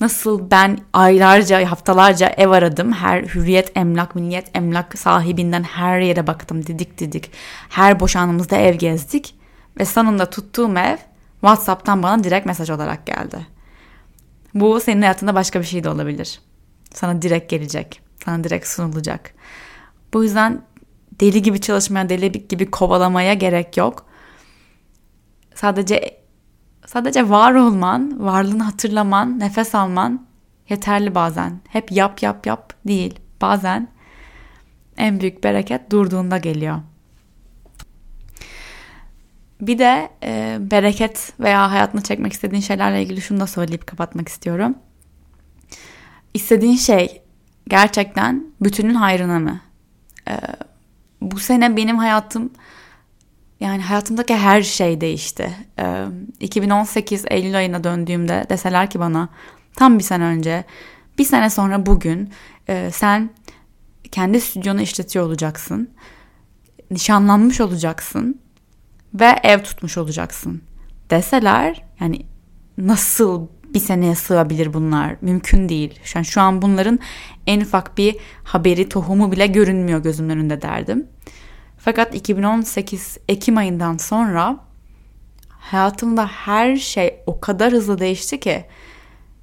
Nasıl 0.01 0.51
ben 0.51 0.79
aylarca, 0.93 1.71
haftalarca 1.71 2.29
ev 2.29 2.51
aradım. 2.51 2.93
Her 2.93 3.23
hürriyet 3.23 3.77
emlak, 3.77 4.15
milliyet 4.15 4.57
emlak 4.57 4.99
sahibinden 4.99 5.63
her 5.63 6.01
yere 6.01 6.27
baktım. 6.27 6.67
Didik 6.67 6.99
didik. 6.99 7.31
Her 7.69 8.01
boşanımızda 8.01 8.57
ev 8.57 8.75
gezdik. 8.75 9.35
Ve 9.79 9.85
sonunda 9.85 10.31
tuttuğum 10.31 10.79
ev 10.79 10.97
WhatsApp'tan 11.41 12.03
bana 12.03 12.25
direkt 12.25 12.47
mesaj 12.47 12.71
olarak 12.71 13.07
geldi. 13.07 13.47
Bu 14.55 14.81
senin 14.81 15.03
hayatında 15.03 15.35
başka 15.35 15.61
bir 15.61 15.65
şey 15.65 15.85
de 15.85 15.89
olabilir. 15.89 16.41
Sana 16.95 17.23
direkt 17.23 17.51
gelecek. 17.51 18.01
Sana 18.25 18.45
direkt 18.45 18.67
sunulacak. 18.67 19.35
Bu 20.15 20.25
yüzden 20.25 20.63
deli 21.21 21.43
gibi 21.43 21.61
çalışmaya, 21.61 22.09
deli 22.09 22.49
gibi 22.49 22.71
kovalamaya 22.71 23.35
gerek 23.35 23.77
yok. 23.77 24.07
Sadece 25.55 26.23
Sadece 26.87 27.29
var 27.29 27.55
olman, 27.55 28.25
varlığını 28.27 28.63
hatırlaman, 28.63 29.41
nefes 29.41 29.75
alman 29.75 30.27
yeterli 30.69 31.15
bazen. 31.15 31.61
Hep 31.69 31.93
yap 31.93 32.23
yap 32.23 32.47
yap 32.47 32.73
değil. 32.87 33.21
Bazen 33.41 33.89
en 34.97 35.21
büyük 35.21 35.45
bereket 35.45 35.91
durduğunda 35.91 36.39
geliyor. 36.39 36.81
Bir 39.61 39.79
de 39.79 40.11
e, 40.23 40.59
bereket 40.61 41.33
veya 41.41 41.71
hayatını 41.71 42.03
çekmek 42.03 42.33
istediğin 42.33 42.63
şeylerle 42.63 43.03
ilgili 43.03 43.21
şunu 43.21 43.41
da 43.41 43.47
söyleyip 43.47 43.87
kapatmak 43.87 44.29
istiyorum. 44.29 44.75
İstediğin 46.35 46.77
şey 46.77 47.22
gerçekten 47.69 48.45
bütünün 48.61 48.95
hayrına 48.95 49.39
mı? 49.39 49.61
E, 50.29 50.39
bu 51.21 51.39
sene 51.39 51.77
benim 51.77 51.99
hayatım 51.99 52.51
yani 53.63 53.83
hayatımdaki 53.83 54.37
her 54.37 54.63
şey 54.63 55.01
değişti. 55.01 55.57
Ee, 55.79 56.05
2018 56.41 57.25
Eylül 57.31 57.59
ayına 57.59 57.85
döndüğümde 57.85 58.47
deseler 58.49 58.91
ki 58.91 59.01
bana 59.01 59.29
tam 59.77 59.99
bir 59.99 60.05
sene 60.05 60.25
önce 60.25 60.65
bir 61.19 61.25
sene 61.25 61.51
sonra 61.51 61.87
bugün 61.87 62.31
e, 62.69 62.91
sen 62.93 63.31
kendi 64.13 64.41
stüdyonu 64.41 64.81
işletiyor 64.81 65.27
olacaksın. 65.27 65.91
Nişanlanmış 66.91 67.61
olacaksın 67.61 68.41
ve 69.15 69.41
ev 69.43 69.63
tutmuş 69.63 69.99
olacaksın 69.99 70.63
deseler 71.11 71.85
yani 72.01 72.27
nasıl 72.79 73.47
bir 73.75 73.81
seneye 73.81 74.15
sığabilir 74.15 74.75
bunlar? 74.75 75.17
Mümkün 75.21 75.69
değil. 75.69 76.01
An, 76.17 76.23
şu 76.23 76.41
an 76.41 76.63
bunların 76.63 76.99
en 77.47 77.61
ufak 77.61 77.99
bir 77.99 78.17
haberi, 78.45 78.89
tohumu 78.89 79.33
bile 79.33 79.47
görünmüyor 79.47 80.03
gözümün 80.03 80.31
önünde 80.31 80.63
derdim. 80.63 81.07
Fakat 81.79 82.15
2018 82.15 83.19
Ekim 83.29 83.57
ayından 83.57 83.97
sonra 83.97 84.57
hayatımda 85.49 86.27
her 86.27 86.77
şey 86.77 87.17
o 87.27 87.41
kadar 87.41 87.73
hızlı 87.73 87.99
değişti 87.99 88.41
ki 88.41 88.65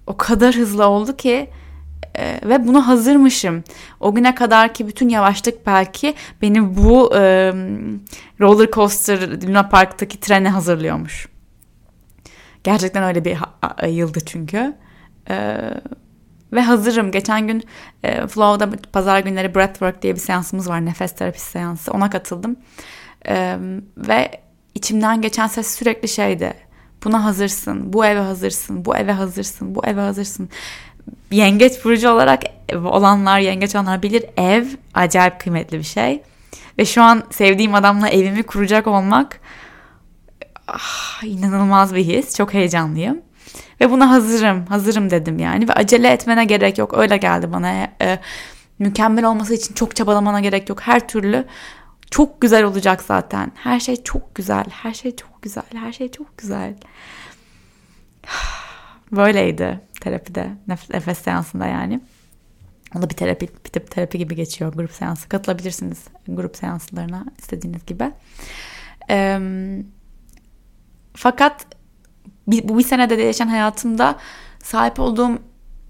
o 0.08 0.18
kadar 0.18 0.56
hızlı 0.56 0.88
oldu 0.88 1.18
ki 1.18 1.50
e, 2.16 2.50
ve 2.50 2.68
buna 2.68 2.88
hazırmışım. 2.88 3.64
O 4.00 4.16
güne 4.16 4.36
kadar 4.36 4.74
ki 4.74 4.88
bütün 4.88 5.10
yavaşlık 5.10 5.66
belki 5.66 6.14
beni 6.42 6.78
bu 6.78 7.16
e, 7.16 7.20
roller 8.40 8.72
coaster 8.72 9.44
Luna 9.48 9.70
Park'taki 9.70 10.20
trene 10.20 10.50
hazırlıyormuş. 10.50 11.28
Gerçekten 12.64 13.04
öyle 13.04 13.26
bir 13.26 13.38
yıldı 13.88 14.20
çünkü. 14.26 14.76
E, 15.30 15.58
ve 16.54 16.62
hazırım. 16.62 17.12
Geçen 17.12 17.48
gün 17.48 17.64
e, 18.04 18.28
Flow'da 18.28 18.70
pazar 18.94 19.20
günleri 19.20 19.56
breathwork 19.56 20.02
diye 20.02 20.16
bir 20.16 20.20
seansımız 20.20 20.70
var. 20.70 20.86
Nefes 20.86 21.16
terapisi 21.16 21.52
seansı. 21.52 21.92
Ona 21.92 22.10
katıldım. 22.10 22.56
E, 23.28 23.58
ve 23.98 24.42
içimden 24.76 25.22
geçen 25.22 25.48
ses 25.48 25.76
sürekli 25.76 26.08
şeydi. 26.08 26.54
Buna 27.04 27.24
hazırsın. 27.24 27.94
Bu 27.94 28.06
eve 28.06 28.20
hazırsın. 28.20 28.86
Bu 28.86 28.98
eve 28.98 29.12
hazırsın. 29.12 29.76
Bu 29.76 29.86
eve 29.86 30.02
hazırsın. 30.02 30.50
Yengeç 31.32 31.86
burcu 31.86 32.10
olarak 32.10 32.44
olanlar, 32.76 33.40
yengeç 33.40 33.76
olanlar 33.76 34.04
bilir. 34.04 34.26
Ev 34.38 34.66
acayip 34.94 35.40
kıymetli 35.40 35.78
bir 35.78 35.84
şey. 35.84 36.22
Ve 36.78 36.86
şu 36.86 37.02
an 37.02 37.24
sevdiğim 37.32 37.76
adamla 37.76 38.10
evimi 38.10 38.44
kuracak 38.44 38.88
olmak 38.88 39.40
ah, 40.74 41.24
inanılmaz 41.24 41.96
bir 41.96 42.04
his. 42.04 42.36
Çok 42.36 42.54
heyecanlıyım. 42.54 43.22
Ve 43.82 43.92
buna 43.92 44.10
hazırım. 44.10 44.66
Hazırım 44.66 45.10
dedim 45.10 45.40
yani. 45.40 45.68
Ve 45.68 45.74
acele 45.74 46.10
etmene 46.10 46.46
gerek 46.46 46.78
yok. 46.78 46.98
Öyle 46.98 47.18
geldi 47.18 47.54
bana. 47.54 47.72
E, 48.02 48.20
mükemmel 48.80 49.26
olması 49.26 49.54
için 49.54 49.74
çok 49.74 49.96
çabalamana 49.96 50.40
gerek 50.40 50.70
yok. 50.70 50.82
Her 50.82 51.08
türlü 51.08 51.46
çok 52.12 52.42
güzel 52.42 52.64
olacak 52.64 53.02
zaten. 53.02 53.52
Her 53.56 53.80
şey 53.80 54.04
çok 54.04 54.36
güzel. 54.36 54.66
Her 54.72 54.94
şey 54.94 55.16
çok 55.16 55.42
güzel. 55.42 55.64
Her 55.74 55.92
şey 55.92 56.12
çok 56.12 56.38
güzel. 56.38 56.76
Böyleydi 59.12 59.82
terapide. 60.02 60.50
Nefes 60.68 61.18
seansında 61.18 61.66
yani. 61.66 62.02
O 62.98 63.02
da 63.02 63.10
bir 63.10 63.16
terapi, 63.16 63.48
bir 63.66 63.70
tip 63.70 63.92
terapi 63.92 64.18
gibi 64.18 64.36
geçiyor 64.36 64.74
grup 64.74 64.92
seansı. 64.92 65.30
Katılabilirsiniz 65.30 66.04
grup 66.28 66.58
seanslarına 66.58 67.26
istediğiniz 67.38 67.86
gibi. 67.86 68.12
Ee, 69.10 69.40
fakat 71.20 71.66
bu 72.48 72.78
bir 72.78 72.84
senede 72.84 73.18
değişen 73.18 73.48
hayatımda 73.48 74.16
sahip 74.64 75.00
olduğum 75.00 75.40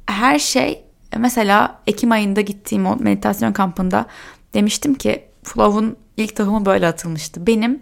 her 0.06 0.40
şey 0.40 0.84
mesela 1.18 1.82
Ekim 1.88 2.12
ayında 2.12 2.42
gittiğim 2.42 2.86
o 2.86 2.96
meditasyon 2.96 3.54
kampında 3.54 4.06
demiştim 4.54 4.96
ki 4.96 5.26
Flow'un 5.44 5.98
ilk 6.18 6.36
tohumu 6.36 6.66
böyle 6.66 6.88
atılmıştı. 6.88 7.48
Benim 7.48 7.82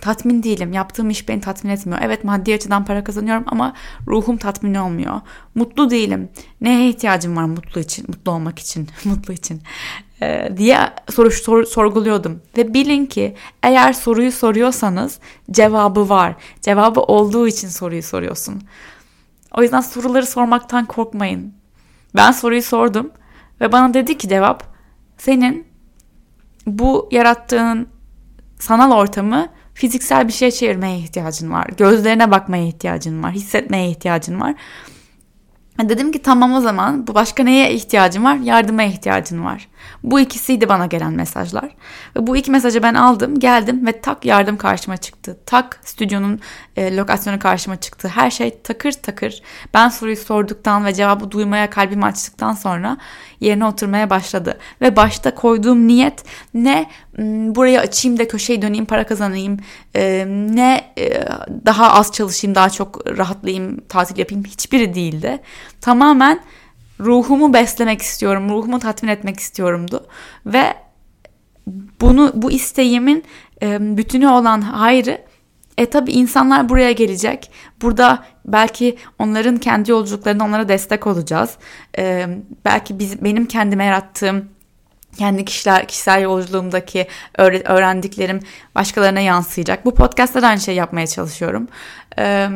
tatmin 0.00 0.42
değilim. 0.42 0.72
Yaptığım 0.72 1.10
iş 1.10 1.28
beni 1.28 1.40
tatmin 1.40 1.70
etmiyor. 1.70 2.00
Evet 2.02 2.24
maddi 2.24 2.54
açıdan 2.54 2.84
para 2.84 3.04
kazanıyorum 3.04 3.44
ama 3.46 3.74
ruhum 4.08 4.36
tatmin 4.36 4.74
olmuyor. 4.74 5.20
Mutlu 5.54 5.90
değilim. 5.90 6.28
Neye 6.60 6.88
ihtiyacım 6.88 7.36
var 7.36 7.44
mutlu 7.44 7.80
için, 7.80 8.04
mutlu 8.08 8.32
olmak 8.32 8.58
için, 8.58 8.88
mutlu 9.04 9.32
için 9.32 9.62
ee, 10.22 10.52
diye 10.56 10.78
soru, 11.10 11.30
sor, 11.30 11.64
sorguluyordum. 11.64 12.42
Ve 12.56 12.74
bilin 12.74 13.06
ki 13.06 13.36
eğer 13.62 13.92
soruyu 13.92 14.32
soruyorsanız 14.32 15.18
cevabı 15.50 16.08
var. 16.08 16.34
Cevabı 16.60 17.00
olduğu 17.00 17.48
için 17.48 17.68
soruyu 17.68 18.02
soruyorsun. 18.02 18.62
O 19.56 19.62
yüzden 19.62 19.80
soruları 19.80 20.26
sormaktan 20.26 20.86
korkmayın. 20.86 21.54
Ben 22.16 22.32
soruyu 22.32 22.62
sordum 22.62 23.10
ve 23.60 23.72
bana 23.72 23.94
dedi 23.94 24.18
ki 24.18 24.28
cevap 24.28 24.64
senin 25.18 25.66
bu 26.66 27.08
yarattığın 27.10 27.88
sanal 28.58 28.92
ortamı 28.92 29.48
fiziksel 29.80 30.28
bir 30.28 30.32
şeye 30.32 30.50
çevirmeye 30.50 30.98
ihtiyacın 30.98 31.52
var. 31.52 31.66
Gözlerine 31.76 32.30
bakmaya 32.30 32.66
ihtiyacın 32.66 33.22
var. 33.22 33.32
Hissetmeye 33.32 33.90
ihtiyacın 33.90 34.40
var. 34.40 34.54
Dedim 35.88 36.12
ki 36.12 36.22
tamam 36.22 36.52
o 36.52 36.60
zaman 36.60 37.06
bu 37.06 37.14
başka 37.14 37.42
neye 37.42 37.72
ihtiyacın 37.72 38.24
var? 38.24 38.36
Yardıma 38.36 38.82
ihtiyacın 38.82 39.44
var. 39.44 39.68
Bu 40.02 40.20
ikisiydi 40.20 40.68
bana 40.68 40.86
gelen 40.86 41.12
mesajlar. 41.12 41.76
Ve 42.16 42.26
bu 42.26 42.36
iki 42.36 42.50
mesajı 42.50 42.82
ben 42.82 42.94
aldım, 42.94 43.38
geldim 43.38 43.86
ve 43.86 44.00
tak 44.00 44.24
yardım 44.24 44.56
karşıma 44.56 44.96
çıktı. 44.96 45.38
Tak 45.46 45.80
stüdyonun 45.84 46.40
e, 46.76 46.96
lokasyonu 46.96 47.38
karşıma 47.38 47.76
çıktı. 47.76 48.08
Her 48.08 48.30
şey 48.30 48.62
takır 48.62 48.92
takır. 48.92 49.42
Ben 49.74 49.88
soruyu 49.88 50.16
sorduktan 50.16 50.84
ve 50.84 50.94
cevabı 50.94 51.30
duymaya 51.30 51.70
kalbimi 51.70 52.04
açtıktan 52.04 52.52
sonra 52.52 52.96
yerine 53.40 53.64
oturmaya 53.64 54.10
başladı. 54.10 54.58
Ve 54.80 54.96
başta 54.96 55.34
koyduğum 55.34 55.88
niyet 55.88 56.24
ne 56.54 56.90
burayı 57.54 57.80
açayım 57.80 58.18
da 58.18 58.28
köşeyi 58.28 58.62
döneyim 58.62 58.84
para 58.84 59.06
kazanayım 59.06 59.56
e, 59.94 60.24
ne 60.28 60.92
e, 60.98 61.24
daha 61.66 61.92
az 61.92 62.12
çalışayım 62.12 62.54
daha 62.54 62.70
çok 62.70 63.18
rahatlayayım 63.18 63.80
tatil 63.88 64.18
yapayım 64.18 64.44
hiçbiri 64.44 64.94
değildi. 64.94 65.38
Tamamen 65.80 66.40
ruhumu 67.00 67.54
beslemek 67.54 68.02
istiyorum, 68.02 68.50
ruhumu 68.50 68.78
tatmin 68.78 69.10
etmek 69.10 69.40
istiyorumdu. 69.40 70.06
Ve 70.46 70.74
bunu 72.00 72.32
bu 72.34 72.50
isteğimin 72.50 73.24
e, 73.62 73.96
bütünü 73.96 74.28
olan 74.28 74.60
hayrı 74.60 75.18
e 75.78 75.86
tabi 75.86 76.12
insanlar 76.12 76.68
buraya 76.68 76.92
gelecek. 76.92 77.50
Burada 77.82 78.24
belki 78.44 78.96
onların 79.18 79.56
kendi 79.56 79.90
yolculuklarında 79.90 80.44
onlara 80.44 80.68
destek 80.68 81.06
olacağız. 81.06 81.56
E, 81.98 82.26
belki 82.64 82.98
biz, 82.98 83.24
benim 83.24 83.46
kendime 83.46 83.84
yarattığım 83.84 84.48
kendi 85.18 85.44
kişiler, 85.44 85.88
kişisel 85.88 86.22
yolculuğumdaki 86.22 87.06
öğrendiklerim 87.64 88.40
başkalarına 88.74 89.20
yansıyacak. 89.20 89.84
Bu 89.84 89.94
podcast'ta 89.94 90.42
da 90.42 90.48
aynı 90.48 90.60
şey 90.60 90.74
yapmaya 90.74 91.06
çalışıyorum. 91.06 91.68
Ee, 92.18 92.48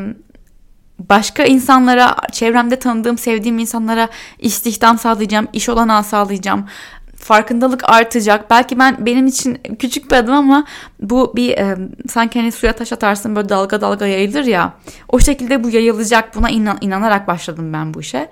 başka 0.98 1.44
insanlara, 1.44 2.16
çevremde 2.32 2.78
tanıdığım, 2.78 3.18
sevdiğim 3.18 3.58
insanlara 3.58 4.08
istihdam 4.38 4.98
sağlayacağım, 4.98 5.48
iş 5.52 5.68
olanağı 5.68 6.04
sağlayacağım. 6.04 6.68
Farkındalık 7.16 7.90
artacak. 7.90 8.50
Belki 8.50 8.78
ben 8.78 9.06
benim 9.06 9.26
için 9.26 9.60
küçük 9.78 10.10
bir 10.10 10.16
adım 10.16 10.34
ama 10.34 10.64
bu 11.00 11.32
bir 11.36 11.58
e, 11.58 11.76
sanki 12.08 12.38
hani 12.38 12.52
suya 12.52 12.72
taş 12.72 12.92
atarsın 12.92 13.36
böyle 13.36 13.48
dalga 13.48 13.80
dalga 13.80 14.06
yayılır 14.06 14.44
ya. 14.44 14.72
O 15.08 15.18
şekilde 15.18 15.64
bu 15.64 15.70
yayılacak. 15.70 16.36
Buna 16.36 16.50
inan, 16.50 16.78
inanarak 16.80 17.28
başladım 17.28 17.72
ben 17.72 17.94
bu 17.94 18.00
işe. 18.00 18.30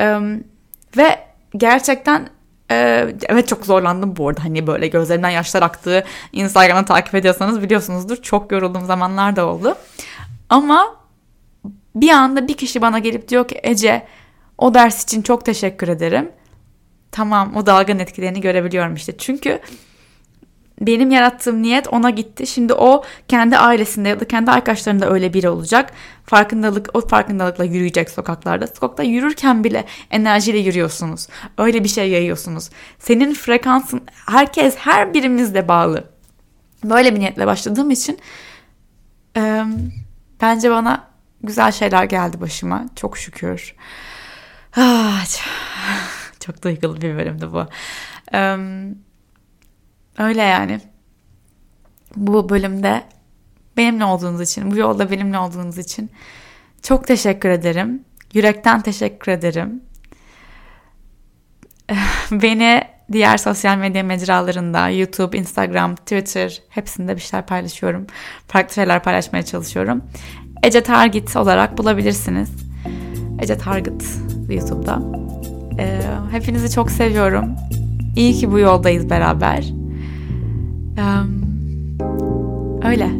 E, 0.00 0.18
ve 0.96 1.18
gerçekten 1.56 2.28
ee, 2.70 3.14
evet 3.28 3.48
çok 3.48 3.66
zorlandım 3.66 4.16
bu 4.16 4.28
arada 4.28 4.44
hani 4.44 4.66
böyle 4.66 4.88
gözlerimden 4.88 5.30
yaşlar 5.30 5.62
aktığı 5.62 6.04
Instagram'da 6.32 6.84
takip 6.84 7.14
ediyorsanız 7.14 7.62
biliyorsunuzdur 7.62 8.16
çok 8.16 8.52
yorulduğum 8.52 8.86
zamanlar 8.86 9.36
da 9.36 9.46
oldu. 9.46 9.76
Ama 10.48 10.96
bir 11.94 12.10
anda 12.10 12.48
bir 12.48 12.56
kişi 12.56 12.82
bana 12.82 12.98
gelip 12.98 13.28
diyor 13.28 13.48
ki 13.48 13.60
Ece 13.62 14.06
o 14.58 14.74
ders 14.74 15.04
için 15.04 15.22
çok 15.22 15.44
teşekkür 15.44 15.88
ederim. 15.88 16.32
Tamam 17.12 17.56
o 17.56 17.66
dalganın 17.66 17.98
etkilerini 17.98 18.40
görebiliyorum 18.40 18.94
işte. 18.94 19.18
Çünkü 19.18 19.60
benim 20.80 21.10
yarattığım 21.10 21.62
niyet 21.62 21.88
ona 21.88 22.10
gitti. 22.10 22.46
Şimdi 22.46 22.74
o 22.74 23.04
kendi 23.28 23.58
ailesinde 23.58 24.08
ya 24.08 24.20
da 24.20 24.24
kendi 24.24 24.50
arkadaşlarında 24.50 25.10
öyle 25.10 25.32
biri 25.32 25.48
olacak. 25.48 25.92
Farkındalık, 26.26 26.90
o 26.94 27.00
farkındalıkla 27.00 27.64
yürüyecek 27.64 28.10
sokaklarda. 28.10 28.66
Sokakta 28.66 29.02
yürürken 29.02 29.64
bile 29.64 29.84
enerjiyle 30.10 30.58
yürüyorsunuz. 30.58 31.26
Öyle 31.58 31.84
bir 31.84 31.88
şey 31.88 32.10
yayıyorsunuz. 32.10 32.70
Senin 32.98 33.34
frekansın 33.34 34.00
herkes, 34.26 34.76
her 34.76 35.14
birimizle 35.14 35.68
bağlı. 35.68 36.04
Böyle 36.84 37.14
bir 37.14 37.20
niyetle 37.20 37.46
başladığım 37.46 37.90
için 37.90 38.18
e, 39.36 39.64
bence 40.40 40.70
bana 40.70 41.10
güzel 41.42 41.72
şeyler 41.72 42.04
geldi 42.04 42.40
başıma. 42.40 42.86
Çok 42.96 43.18
şükür. 43.18 43.74
Ah, 44.76 45.24
çok 46.40 46.64
duygulu 46.64 47.00
bir 47.00 47.16
bölümdü 47.16 47.48
bu. 47.52 47.66
Um, 48.36 48.94
Öyle 50.18 50.42
yani. 50.42 50.80
Bu 52.16 52.48
bölümde 52.48 53.02
benimle 53.76 54.04
olduğunuz 54.04 54.40
için, 54.40 54.70
bu 54.70 54.76
yolda 54.76 55.10
benimle 55.10 55.38
olduğunuz 55.38 55.78
için 55.78 56.10
çok 56.82 57.06
teşekkür 57.06 57.48
ederim. 57.48 58.04
Yürekten 58.34 58.80
teşekkür 58.80 59.32
ederim. 59.32 59.82
Beni 62.30 62.82
diğer 63.12 63.36
sosyal 63.36 63.78
medya 63.78 64.02
mecralarında 64.02 64.88
YouTube, 64.88 65.38
Instagram, 65.38 65.96
Twitter 65.96 66.62
hepsinde 66.68 67.16
bir 67.16 67.20
şeyler 67.20 67.46
paylaşıyorum. 67.46 68.06
Farklı 68.48 68.74
şeyler 68.74 69.02
paylaşmaya 69.02 69.42
çalışıyorum. 69.44 70.02
Ece 70.62 70.82
Target 70.82 71.36
olarak 71.36 71.78
bulabilirsiniz. 71.78 72.50
Ece 73.42 73.58
Target 73.58 74.04
YouTube'da. 74.48 75.02
Ee, 75.78 76.00
hepinizi 76.30 76.70
çok 76.74 76.90
seviyorum. 76.90 77.56
İyi 78.16 78.34
ki 78.34 78.52
bu 78.52 78.58
yoldayız 78.58 79.10
beraber. 79.10 79.79
Öyle. 82.84 83.10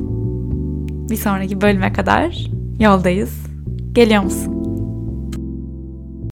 Bir 1.11 1.17
sonraki 1.17 1.61
bölüme 1.61 1.93
kadar 1.93 2.47
yoldayız. 2.81 3.47
Geliyor 3.93 4.23
musun? 4.23 4.60